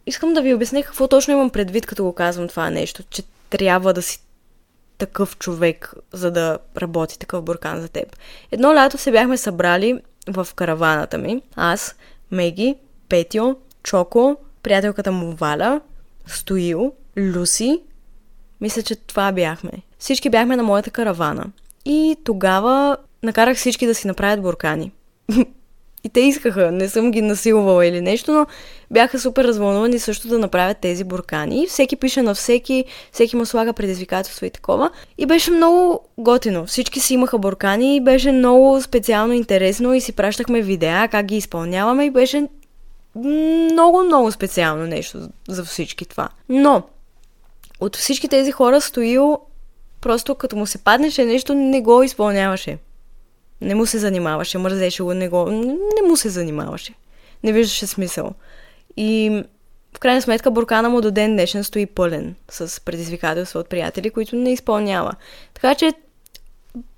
Искам 0.05 0.33
да 0.33 0.41
ви 0.41 0.53
обясня 0.53 0.83
какво 0.83 1.07
точно 1.07 1.33
имам 1.33 1.49
предвид, 1.49 1.85
като 1.85 2.03
го 2.03 2.13
казвам 2.13 2.47
това 2.47 2.69
нещо, 2.69 3.03
че 3.09 3.23
трябва 3.49 3.93
да 3.93 4.01
си 4.01 4.19
такъв 4.97 5.37
човек, 5.37 5.93
за 6.11 6.31
да 6.31 6.57
работи 6.77 7.19
такъв 7.19 7.43
буркан 7.43 7.81
за 7.81 7.87
теб. 7.87 8.15
Едно 8.51 8.75
лято 8.75 8.97
се 8.97 9.11
бяхме 9.11 9.37
събрали 9.37 9.99
в 10.27 10.47
караваната 10.55 11.17
ми. 11.17 11.41
Аз, 11.55 11.95
Меги, 12.31 12.75
Петио, 13.09 13.55
Чоко, 13.83 14.37
приятелката 14.63 15.11
му 15.11 15.31
Валя, 15.31 15.81
Стоил, 16.27 16.93
Люси. 17.17 17.81
Мисля, 18.61 18.81
че 18.81 18.95
това 18.95 19.31
бяхме. 19.31 19.71
Всички 19.99 20.29
бяхме 20.29 20.55
на 20.55 20.63
моята 20.63 20.91
каравана. 20.91 21.45
И 21.85 22.17
тогава 22.23 22.97
накарах 23.23 23.57
всички 23.57 23.87
да 23.87 23.95
си 23.95 24.07
направят 24.07 24.41
буркани. 24.41 24.91
И 26.05 26.09
те 26.09 26.19
искаха, 26.19 26.71
не 26.71 26.89
съм 26.89 27.11
ги 27.11 27.21
насилвала 27.21 27.85
или 27.85 28.01
нещо, 28.01 28.31
но 28.31 28.45
бяха 28.91 29.19
супер 29.19 29.43
развълнувани 29.43 29.99
също 29.99 30.27
да 30.27 30.39
направят 30.39 30.77
тези 30.77 31.03
буркани. 31.03 31.67
Всеки 31.67 31.95
пише 31.95 32.21
на 32.21 32.35
всеки, 32.35 32.85
всеки 33.11 33.35
му 33.35 33.45
слага 33.45 33.73
предизвикателство 33.73 34.45
и 34.45 34.49
такова. 34.49 34.89
И 35.17 35.25
беше 35.25 35.51
много 35.51 35.99
готино. 36.17 36.65
Всички 36.65 36.99
си 36.99 37.13
имаха 37.13 37.37
буркани 37.37 37.95
и 37.95 38.01
беше 38.01 38.31
много 38.31 38.81
специално 38.81 39.33
интересно 39.33 39.93
и 39.93 40.01
си 40.01 40.11
пращахме 40.11 40.61
видеа 40.61 41.07
как 41.11 41.25
ги 41.25 41.37
изпълняваме 41.37 42.05
и 42.05 42.11
беше 42.11 42.47
много, 43.15 44.03
много 44.03 44.31
специално 44.31 44.87
нещо 44.87 45.17
за 45.47 45.65
всички 45.65 46.05
това. 46.05 46.29
Но, 46.49 46.83
от 47.79 47.95
всички 47.95 48.27
тези 48.27 48.51
хора 48.51 48.81
стоил 48.81 49.39
просто 50.01 50.35
като 50.35 50.55
му 50.55 50.65
се 50.65 50.77
паднеше 50.77 51.25
нещо, 51.25 51.53
не 51.53 51.81
го 51.81 52.03
изпълняваше. 52.03 52.77
Не 53.63 53.75
му 53.75 53.85
се 53.85 53.99
занимаваше, 53.99 54.57
мързеше 54.57 55.03
го, 55.03 55.13
не, 55.13 55.29
го, 55.29 55.49
не 56.01 56.07
му 56.07 56.17
се 56.17 56.29
занимаваше. 56.29 56.93
Не 57.43 57.53
виждаше 57.53 57.87
смисъл. 57.87 58.33
И 58.97 59.43
в 59.95 59.99
крайна 59.99 60.21
сметка 60.21 60.51
буркана 60.51 60.89
му 60.89 61.01
до 61.01 61.11
ден 61.11 61.31
днешен 61.31 61.63
стои 61.63 61.85
пълен 61.85 62.35
с 62.51 62.81
предизвикателства 62.85 63.59
от 63.59 63.69
приятели, 63.69 64.09
които 64.09 64.35
не 64.35 64.53
изпълнява. 64.53 65.13
Така 65.53 65.75
че 65.75 65.93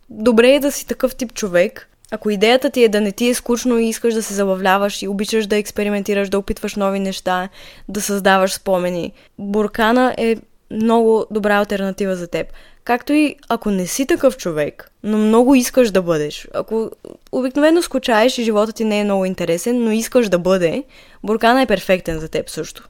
добре 0.10 0.49
е 0.49 0.60
да 0.60 0.71
си 0.71 0.88
такъв 0.88 1.15
тип 1.15 1.34
човек. 1.34 1.89
Ако 2.12 2.30
идеята 2.30 2.69
ти 2.69 2.84
е 2.84 2.89
да 2.89 3.01
не 3.01 3.12
ти 3.12 3.28
е 3.28 3.34
скучно 3.34 3.80
и 3.80 3.89
искаш 3.89 4.13
да 4.13 4.23
се 4.23 4.34
забавляваш 4.34 5.01
и 5.01 5.08
обичаш 5.08 5.47
да 5.47 5.58
експериментираш, 5.58 6.30
да 6.30 6.39
опитваш 6.39 6.75
нови 6.75 6.99
неща, 6.99 7.49
да 7.89 8.01
създаваш 8.01 8.54
спомени, 8.54 9.13
буркана 9.39 10.15
е 10.17 10.36
много 10.71 11.25
добра 11.32 11.58
альтернатива 11.58 12.15
за 12.15 12.28
теб. 12.28 12.47
Както 12.84 13.13
и 13.13 13.36
ако 13.49 13.71
не 13.71 13.88
си 13.88 14.06
такъв 14.06 14.38
човек, 14.38 14.91
но 15.04 15.17
много 15.17 15.56
искаш 15.56 15.91
да 15.91 16.01
бъдеш. 16.01 16.47
Ако 16.54 16.91
обикновено 17.32 17.82
скучаеш 17.82 18.38
и 18.38 18.43
живота 18.43 18.73
ти 18.73 18.84
не 18.84 18.99
е 18.99 19.04
много 19.04 19.25
интересен, 19.25 19.84
но 19.84 19.91
искаш 19.91 20.30
да 20.30 20.39
бъде, 20.39 20.84
буркана 21.23 21.62
е 21.62 21.65
перфектен 21.65 22.19
за 22.19 22.28
теб 22.28 22.49
също. 22.49 22.89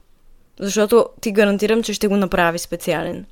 Защото 0.60 1.06
ти 1.20 1.32
гарантирам, 1.32 1.82
че 1.82 1.94
ще 1.94 2.08
го 2.08 2.16
направи 2.16 2.58
специален. 2.58 3.26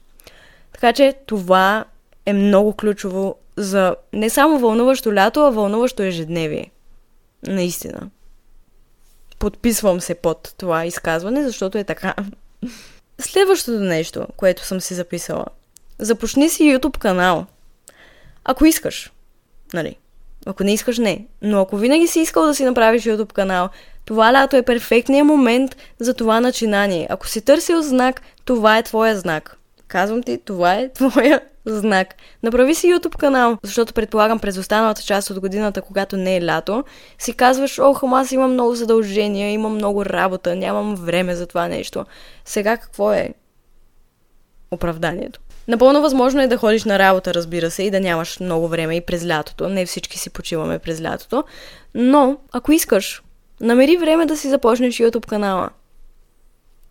Така 0.73 0.93
че 0.93 1.15
това 1.27 1.85
е 2.27 2.33
много 2.33 2.73
ключово 2.73 3.35
за 3.57 3.97
не 4.13 4.31
само 4.31 4.59
вълнуващо 4.59 5.15
лято, 5.15 5.41
а 5.41 5.51
вълнуващо 5.51 6.03
ежедневие. 6.03 6.71
Наистина. 7.47 8.11
Подписвам 9.39 10.01
се 10.01 10.15
под 10.15 10.55
това 10.59 10.85
изказване, 10.85 11.43
защото 11.45 11.79
е 11.79 11.85
така. 11.85 12.15
Следващото 13.21 13.81
нещо, 13.81 14.27
което 14.37 14.65
съм 14.65 14.81
си 14.81 14.95
записала– 14.95 15.45
Започни 15.99 16.49
си 16.49 16.63
YouTube 16.63 16.99
канал. 16.99 17.47
Ако 18.45 18.67
искаш. 18.67 19.13
Нали? 19.75 19.97
Ако 20.47 20.65
не 20.65 20.73
искаш, 20.73 20.99
не. 20.99 21.27
Но 21.43 21.61
ако 21.61 21.77
винаги 21.77 22.07
си 22.07 22.21
искал 22.21 22.47
да 22.47 22.55
си 22.55 22.65
направиш 22.65 23.03
YouTube 23.03 23.33
канал, 23.33 23.69
това 24.05 24.33
лято 24.33 24.57
е 24.57 24.63
перфектният 24.63 25.27
момент 25.27 25.77
за 25.99 26.15
това 26.15 26.41
начинание. 26.41 27.07
Ако 27.11 27.29
си 27.29 27.41
търсил 27.41 27.83
знак, 27.83 28.23
това 28.45 28.79
е 28.79 28.83
твоя 28.83 29.17
знак. 29.17 29.57
Казвам 29.89 30.23
ти, 30.23 30.39
това 30.45 30.75
е 30.75 30.93
твоя 30.93 31.41
знак. 31.67 32.15
Направи 32.43 32.75
си 32.75 32.87
YouTube 32.87 33.17
канал, 33.17 33.59
защото 33.63 33.93
предполагам 33.93 34.39
през 34.39 34.59
останалата 34.59 35.03
част 35.03 35.31
от 35.31 35.41
годината, 35.41 35.83
когато 35.83 36.17
не 36.17 36.37
е 36.37 36.45
лято, 36.45 36.85
си 37.19 37.33
казваш, 37.33 37.79
ох, 37.79 38.03
аз 38.13 38.33
имам 38.33 38.53
много 38.53 38.75
задължения, 38.75 39.51
имам 39.51 39.75
много 39.75 40.05
работа, 40.05 40.57
нямам 40.57 40.95
време 40.95 41.37
за 41.37 41.47
това 41.47 41.69
нещо. 41.69 42.05
Сега 42.45 42.77
какво 42.77 43.13
е 43.13 43.29
оправданието? 44.71 45.41
Напълно 45.69 46.03
възможно 46.03 46.43
е 46.43 46.47
да 46.47 46.57
ходиш 46.57 46.85
на 46.85 46.99
работа, 46.99 47.35
разбира 47.35 47.71
се, 47.71 47.83
и 47.83 47.91
да 47.91 48.01
нямаш 48.01 48.41
много 48.41 48.69
време 48.69 48.97
и 48.97 49.01
през 49.01 49.27
лятото. 49.27 49.69
Не 49.69 49.87
всички 49.87 50.19
си 50.19 50.31
почиваме 50.31 50.79
през 50.79 51.03
лятото. 51.03 51.45
Но, 51.95 52.37
ако 52.53 52.73
искаш, 52.73 53.23
намери 53.61 53.97
време 53.97 54.27
да 54.27 54.37
си 54.37 54.49
започнеш 54.49 54.95
YouTube 54.95 55.27
канала. 55.27 55.71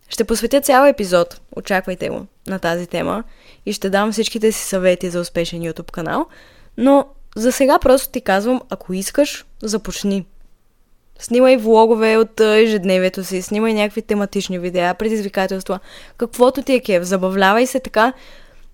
Ще 0.08 0.24
посветя 0.24 0.60
цял 0.60 0.86
епизод, 0.86 1.40
очаквайте 1.56 2.08
го, 2.08 2.26
на 2.46 2.58
тази 2.58 2.86
тема 2.86 3.24
и 3.66 3.72
ще 3.72 3.90
дам 3.90 4.12
всичките 4.12 4.52
си 4.52 4.64
съвети 4.64 5.10
за 5.10 5.20
успешен 5.20 5.60
YouTube 5.60 5.90
канал, 5.90 6.26
но 6.76 7.06
за 7.36 7.52
сега 7.52 7.78
просто 7.78 8.12
ти 8.12 8.20
казвам, 8.20 8.60
ако 8.70 8.92
искаш, 8.92 9.44
започни. 9.62 10.26
Снимай 11.18 11.56
влогове 11.56 12.16
от 12.16 12.40
ежедневието 12.40 13.24
си, 13.24 13.42
снимай 13.42 13.74
някакви 13.74 14.02
тематични 14.02 14.58
видеа, 14.58 14.94
предизвикателства, 14.94 15.78
каквото 16.16 16.62
ти 16.62 16.72
е 16.72 16.80
кев, 16.80 17.02
забавлявай 17.02 17.66
се 17.66 17.80
така, 17.80 18.12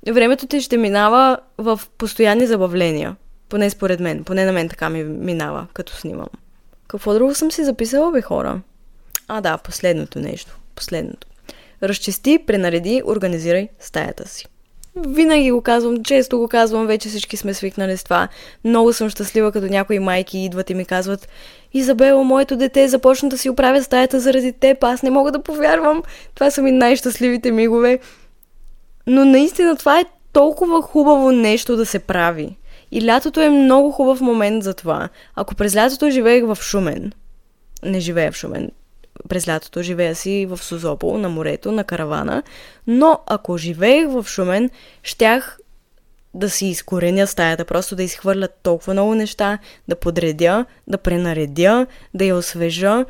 времето 0.08 0.46
ти 0.46 0.60
ще 0.60 0.76
минава 0.76 1.38
в 1.58 1.80
постоянни 1.98 2.46
забавления. 2.46 3.16
Поне 3.48 3.70
според 3.70 4.00
мен. 4.00 4.24
Поне 4.24 4.44
на 4.44 4.52
мен 4.52 4.68
така 4.68 4.88
ми 4.88 5.04
минава, 5.04 5.66
като 5.72 5.96
снимам. 5.96 6.28
Какво 6.88 7.14
друго 7.14 7.34
съм 7.34 7.52
си 7.52 7.64
записала, 7.64 8.12
бе, 8.12 8.22
хора? 8.22 8.60
А, 9.28 9.40
да, 9.40 9.58
последното 9.58 10.18
нещо. 10.18 10.59
Последното. 10.80 11.26
Разчисти, 11.82 12.38
пренареди, 12.46 13.02
организирай 13.06 13.68
стаята 13.80 14.28
си. 14.28 14.46
Винаги 14.96 15.50
го 15.50 15.62
казвам, 15.62 16.02
често 16.02 16.38
го 16.38 16.48
казвам, 16.48 16.86
вече 16.86 17.08
всички 17.08 17.36
сме 17.36 17.54
свикнали 17.54 17.96
с 17.96 18.04
това. 18.04 18.28
Много 18.64 18.92
съм 18.92 19.10
щастлива, 19.10 19.52
като 19.52 19.66
някои 19.66 19.98
майки 19.98 20.38
идват 20.38 20.70
и 20.70 20.74
ми 20.74 20.84
казват 20.84 21.28
Изабела, 21.72 22.24
моето 22.24 22.56
дете 22.56 22.88
започна 22.88 23.28
да 23.28 23.38
си 23.38 23.50
оправя 23.50 23.82
стаята 23.82 24.20
заради 24.20 24.52
теб, 24.52 24.84
аз 24.84 25.02
не 25.02 25.10
мога 25.10 25.32
да 25.32 25.42
повярвам. 25.42 26.02
Това 26.34 26.50
са 26.50 26.62
ми 26.62 26.72
най-щастливите 26.72 27.50
мигове. 27.50 27.98
Но 29.06 29.24
наистина 29.24 29.76
това 29.76 30.00
е 30.00 30.04
толкова 30.32 30.82
хубаво 30.82 31.32
нещо 31.32 31.76
да 31.76 31.86
се 31.86 31.98
прави. 31.98 32.56
И 32.92 33.06
лятото 33.06 33.40
е 33.40 33.50
много 33.50 33.90
хубав 33.90 34.20
момент 34.20 34.64
за 34.64 34.74
това. 34.74 35.08
Ако 35.34 35.54
през 35.54 35.76
лятото 35.76 36.10
живеех 36.10 36.44
в 36.44 36.58
Шумен, 36.60 37.12
не 37.82 38.00
живея 38.00 38.32
в 38.32 38.36
Шумен, 38.36 38.70
през 39.28 39.48
лятото 39.48 39.82
живея 39.82 40.14
си 40.14 40.46
в 40.50 40.58
Сузопол, 40.58 41.18
на 41.18 41.28
морето, 41.28 41.72
на 41.72 41.84
каравана, 41.84 42.42
но 42.86 43.18
ако 43.26 43.58
живеех 43.58 44.06
в 44.08 44.24
Шумен, 44.28 44.70
щях 45.02 45.58
да 46.34 46.50
си 46.50 46.66
изкореня 46.66 47.26
стаята, 47.26 47.64
просто 47.64 47.96
да 47.96 48.02
изхвърля 48.02 48.48
толкова 48.62 48.92
много 48.92 49.14
неща, 49.14 49.58
да 49.88 49.96
подредя, 49.96 50.64
да 50.86 50.98
пренаредя, 50.98 51.86
да 52.14 52.24
я 52.24 52.36
освежа, 52.36 53.04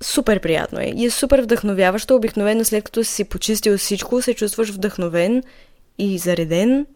супер 0.00 0.40
приятно 0.40 0.80
е. 0.80 0.92
И 0.96 1.06
е 1.06 1.10
супер 1.10 1.40
вдъхновяващо. 1.42 2.16
Обикновено 2.16 2.64
след 2.64 2.84
като 2.84 3.04
си 3.04 3.24
почистил 3.24 3.78
всичко, 3.78 4.22
се 4.22 4.34
чувстваш 4.34 4.70
вдъхновен 4.70 5.42
и 5.98 6.18
зареден. 6.18 6.86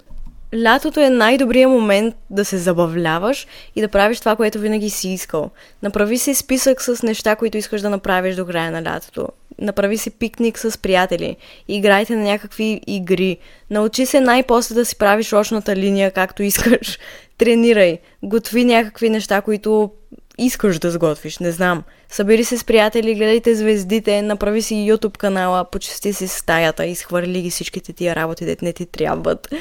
Лятото 0.54 1.00
е 1.00 1.10
най-добрият 1.10 1.70
момент 1.70 2.14
да 2.30 2.44
се 2.44 2.58
забавляваш 2.58 3.46
и 3.76 3.80
да 3.80 3.88
правиш 3.88 4.20
това, 4.20 4.36
което 4.36 4.58
винаги 4.58 4.90
си 4.90 5.08
искал. 5.08 5.50
Направи 5.82 6.18
си 6.18 6.34
списък 6.34 6.82
с 6.82 7.02
неща, 7.02 7.36
които 7.36 7.58
искаш 7.58 7.80
да 7.80 7.90
направиш 7.90 8.36
до 8.36 8.46
края 8.46 8.70
на 8.70 8.82
лятото. 8.82 9.28
Направи 9.58 9.98
си 9.98 10.10
пикник 10.10 10.58
с 10.58 10.78
приятели. 10.78 11.36
Играйте 11.68 12.16
на 12.16 12.22
някакви 12.22 12.80
игри. 12.86 13.36
Научи 13.70 14.06
се 14.06 14.20
най-после 14.20 14.74
да 14.74 14.84
си 14.84 14.96
правиш 14.96 15.32
очната 15.32 15.76
линия, 15.76 16.10
както 16.10 16.42
искаш. 16.42 16.98
Тренирай. 17.38 17.98
Готви 18.22 18.64
някакви 18.64 19.10
неща, 19.10 19.40
които 19.40 19.90
искаш 20.38 20.78
да 20.78 20.90
сготвиш, 20.90 21.38
не 21.38 21.52
знам. 21.52 21.82
Събери 22.08 22.44
се 22.44 22.58
с 22.58 22.64
приятели, 22.64 23.14
гледайте 23.14 23.54
звездите, 23.54 24.22
направи 24.22 24.62
си 24.62 24.74
YouTube 24.74 25.16
канала, 25.16 25.64
почисти 25.64 26.12
си 26.12 26.28
стаята, 26.28 26.86
изхвърли 26.86 27.42
ги 27.42 27.50
всичките 27.50 27.92
тия 27.92 28.16
работи, 28.16 28.44
дете 28.44 28.64
не 28.64 28.72
ти 28.72 28.86
трябват. 28.86 29.54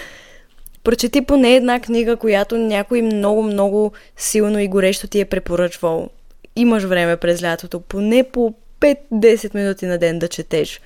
Прочети 0.83 1.21
поне 1.21 1.55
една 1.55 1.79
книга, 1.79 2.15
която 2.15 2.57
някой 2.57 3.01
много, 3.01 3.43
много 3.43 3.91
силно 4.17 4.59
и 4.59 4.67
горещо 4.67 5.07
ти 5.07 5.19
е 5.19 5.25
препоръчвал. 5.25 6.09
Имаш 6.55 6.83
време 6.83 7.17
през 7.17 7.43
лятото, 7.43 7.79
поне 7.79 8.23
по 8.23 8.53
5-10 8.79 9.55
минути 9.55 9.85
на 9.85 9.97
ден 9.97 10.19
да 10.19 10.27
четеш. 10.27 10.81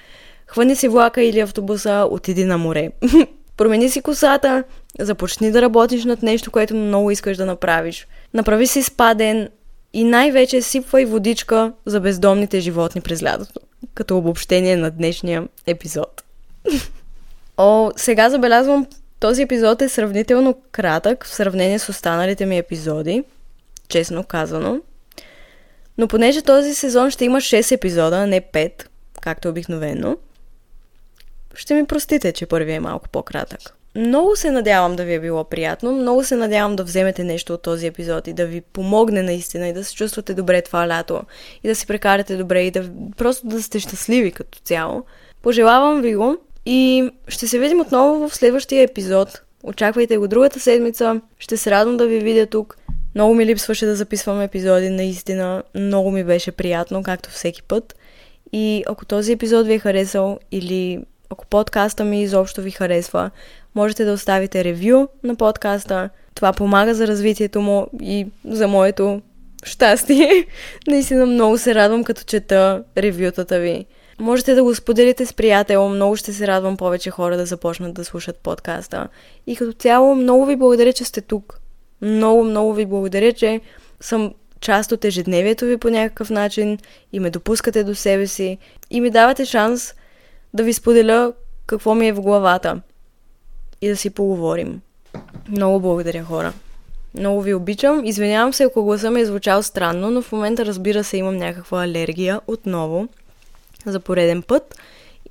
Хвани 0.47 0.75
си 0.75 0.87
влака 0.87 1.21
или 1.21 1.39
автобуса, 1.39 2.07
отиди 2.11 2.45
на 2.45 2.57
море. 2.57 2.89
Промени 3.57 3.89
си 3.89 4.01
косата, 4.01 4.63
започни 4.99 5.51
да 5.51 5.61
работиш 5.61 6.05
над 6.05 6.23
нещо, 6.23 6.51
което 6.51 6.75
много 6.75 7.11
искаш 7.11 7.37
да 7.37 7.45
направиш. 7.45 8.07
Направи 8.33 8.67
си 8.67 8.83
спаден 8.83 9.49
и 9.93 10.03
най-вече 10.03 10.61
сипвай 10.61 11.05
водичка 11.05 11.73
за 11.85 11.99
бездомните 11.99 12.59
животни 12.59 13.01
през 13.01 13.23
лятото. 13.23 13.59
Като 13.93 14.17
обобщение 14.17 14.75
на 14.75 14.91
днешния 14.91 15.47
епизод. 15.67 16.23
О, 17.57 17.91
сега 17.95 18.29
забелязвам, 18.29 18.87
този 19.25 19.41
епизод 19.41 19.81
е 19.81 19.89
сравнително 19.89 20.55
кратък 20.71 21.25
в 21.25 21.35
сравнение 21.35 21.79
с 21.79 21.89
останалите 21.89 22.45
ми 22.45 22.57
епизоди, 22.57 23.23
честно 23.87 24.23
казано. 24.23 24.81
Но 25.97 26.07
понеже 26.07 26.41
този 26.41 26.75
сезон 26.75 27.11
ще 27.11 27.25
има 27.25 27.37
6 27.37 27.71
епизода, 27.71 28.15
а 28.15 28.27
не 28.27 28.41
5, 28.41 28.85
както 29.21 29.49
обикновено, 29.49 30.17
ще 31.55 31.73
ми 31.73 31.85
простите, 31.85 32.31
че 32.31 32.45
първият 32.45 32.77
е 32.77 32.79
малко 32.79 33.09
по-кратък. 33.09 33.59
Много 33.95 34.35
се 34.35 34.51
надявам 34.51 34.95
да 34.95 35.03
ви 35.03 35.13
е 35.13 35.19
било 35.19 35.43
приятно, 35.43 35.91
много 35.91 36.23
се 36.23 36.35
надявам 36.35 36.75
да 36.75 36.83
вземете 36.83 37.23
нещо 37.23 37.53
от 37.53 37.61
този 37.61 37.87
епизод 37.87 38.27
и 38.27 38.33
да 38.33 38.45
ви 38.45 38.61
помогне 38.61 39.21
наистина 39.21 39.67
и 39.67 39.73
да 39.73 39.83
се 39.83 39.95
чувствате 39.95 40.33
добре 40.33 40.61
това 40.61 40.87
лято 40.87 41.21
и 41.63 41.67
да 41.67 41.75
си 41.75 41.87
прекарате 41.87 42.37
добре 42.37 42.61
и 42.61 42.71
да 42.71 42.89
просто 43.17 43.47
да 43.47 43.63
сте 43.63 43.79
щастливи 43.79 44.31
като 44.31 44.59
цяло. 44.59 45.03
Пожелавам 45.41 46.01
ви 46.01 46.15
го 46.15 46.37
и 46.65 47.09
ще 47.27 47.47
се 47.47 47.59
видим 47.59 47.79
отново 47.79 48.29
в 48.29 48.35
следващия 48.35 48.83
епизод. 48.83 49.41
Очаквайте 49.63 50.17
го 50.17 50.27
другата 50.27 50.59
седмица. 50.59 51.21
Ще 51.39 51.57
се 51.57 51.71
радвам 51.71 51.97
да 51.97 52.07
ви 52.07 52.19
видя 52.19 52.45
тук. 52.45 52.77
Много 53.15 53.35
ми 53.35 53.45
липсваше 53.45 53.85
да 53.85 53.95
записвам 53.95 54.41
епизоди, 54.41 54.89
наистина. 54.89 55.63
Много 55.75 56.11
ми 56.11 56.23
беше 56.23 56.51
приятно, 56.51 57.03
както 57.03 57.29
всеки 57.29 57.63
път. 57.63 57.95
И 58.53 58.83
ако 58.87 59.05
този 59.05 59.31
епизод 59.31 59.67
ви 59.67 59.73
е 59.73 59.79
харесал 59.79 60.39
или 60.51 60.99
ако 61.29 61.45
подкаста 61.45 62.03
ми 62.03 62.23
изобщо 62.23 62.61
ви 62.61 62.71
харесва, 62.71 63.31
можете 63.75 64.05
да 64.05 64.13
оставите 64.13 64.63
ревю 64.63 65.07
на 65.23 65.35
подкаста. 65.35 66.09
Това 66.35 66.53
помага 66.53 66.95
за 66.95 67.07
развитието 67.07 67.61
му 67.61 67.87
и 68.01 68.27
за 68.45 68.67
моето 68.67 69.21
щастие. 69.63 70.45
Наистина 70.87 71.25
много 71.25 71.57
се 71.57 71.75
радвам 71.75 72.03
като 72.03 72.23
чета 72.23 72.83
ревютата 72.97 73.59
ви. 73.59 73.85
Можете 74.19 74.55
да 74.55 74.63
го 74.63 74.75
споделите 74.75 75.25
с 75.25 75.33
приятел, 75.33 75.89
много 75.89 76.15
ще 76.15 76.33
се 76.33 76.47
радвам 76.47 76.77
повече 76.77 77.09
хора 77.11 77.37
да 77.37 77.45
започнат 77.45 77.93
да 77.93 78.05
слушат 78.05 78.37
подкаста. 78.37 79.07
И 79.47 79.55
като 79.55 79.73
цяло 79.73 80.15
много 80.15 80.45
ви 80.45 80.55
благодаря, 80.55 80.93
че 80.93 81.03
сте 81.03 81.21
тук. 81.21 81.59
Много, 82.01 82.43
много 82.43 82.73
ви 82.73 82.85
благодаря, 82.85 83.33
че 83.33 83.61
съм 83.99 84.33
част 84.59 84.91
от 84.91 85.05
ежедневието 85.05 85.65
ви 85.65 85.77
по 85.77 85.89
някакъв 85.89 86.29
начин 86.29 86.77
и 87.13 87.19
ме 87.19 87.29
допускате 87.29 87.83
до 87.83 87.95
себе 87.95 88.27
си 88.27 88.57
и 88.89 89.01
ми 89.01 89.09
давате 89.09 89.45
шанс 89.45 89.93
да 90.53 90.63
ви 90.63 90.73
споделя 90.73 91.33
какво 91.65 91.95
ми 91.95 92.07
е 92.07 92.13
в 92.13 92.21
главата 92.21 92.81
и 93.81 93.87
да 93.87 93.97
си 93.97 94.09
поговорим. 94.09 94.81
Много 95.49 95.79
благодаря, 95.79 96.23
хора. 96.23 96.53
Много 97.13 97.41
ви 97.41 97.53
обичам. 97.53 98.05
Извинявам 98.05 98.53
се, 98.53 98.63
ако 98.63 98.83
гласа 98.83 99.11
ми 99.11 99.21
е 99.21 99.25
звучал 99.25 99.63
странно, 99.63 100.11
но 100.11 100.21
в 100.21 100.31
момента 100.31 100.65
разбира 100.65 101.03
се 101.03 101.17
имам 101.17 101.37
някаква 101.37 101.83
алергия 101.83 102.41
отново 102.47 103.07
за 103.85 103.99
пореден 103.99 104.41
път 104.41 104.79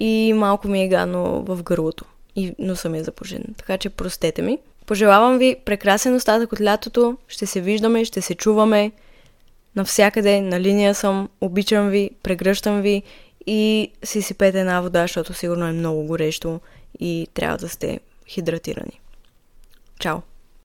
и 0.00 0.32
малко 0.36 0.68
ми 0.68 0.82
е 0.82 0.88
гадно 0.88 1.44
в 1.44 1.62
гърлото 1.62 2.04
и 2.36 2.54
носа 2.58 2.88
ми 2.88 2.98
е 2.98 3.04
запожен. 3.04 3.44
Така 3.56 3.78
че 3.78 3.90
простете 3.90 4.42
ми. 4.42 4.58
Пожелавам 4.86 5.38
ви 5.38 5.56
прекрасен 5.64 6.14
остатък 6.14 6.52
от 6.52 6.60
лятото. 6.60 7.16
Ще 7.28 7.46
се 7.46 7.60
виждаме, 7.60 8.04
ще 8.04 8.20
се 8.20 8.34
чуваме. 8.34 8.92
Навсякъде 9.76 10.40
на 10.40 10.60
линия 10.60 10.94
съм. 10.94 11.28
Обичам 11.40 11.88
ви, 11.88 12.10
прегръщам 12.22 12.80
ви 12.80 13.02
и 13.46 13.90
си 14.02 14.22
сипете 14.22 14.60
една 14.60 14.80
вода, 14.80 15.02
защото 15.02 15.34
сигурно 15.34 15.66
е 15.66 15.72
много 15.72 16.06
горещо 16.06 16.60
и 17.00 17.28
трябва 17.34 17.58
да 17.58 17.68
сте 17.68 18.00
хидратирани. 18.28 19.00
Чао! 19.98 20.18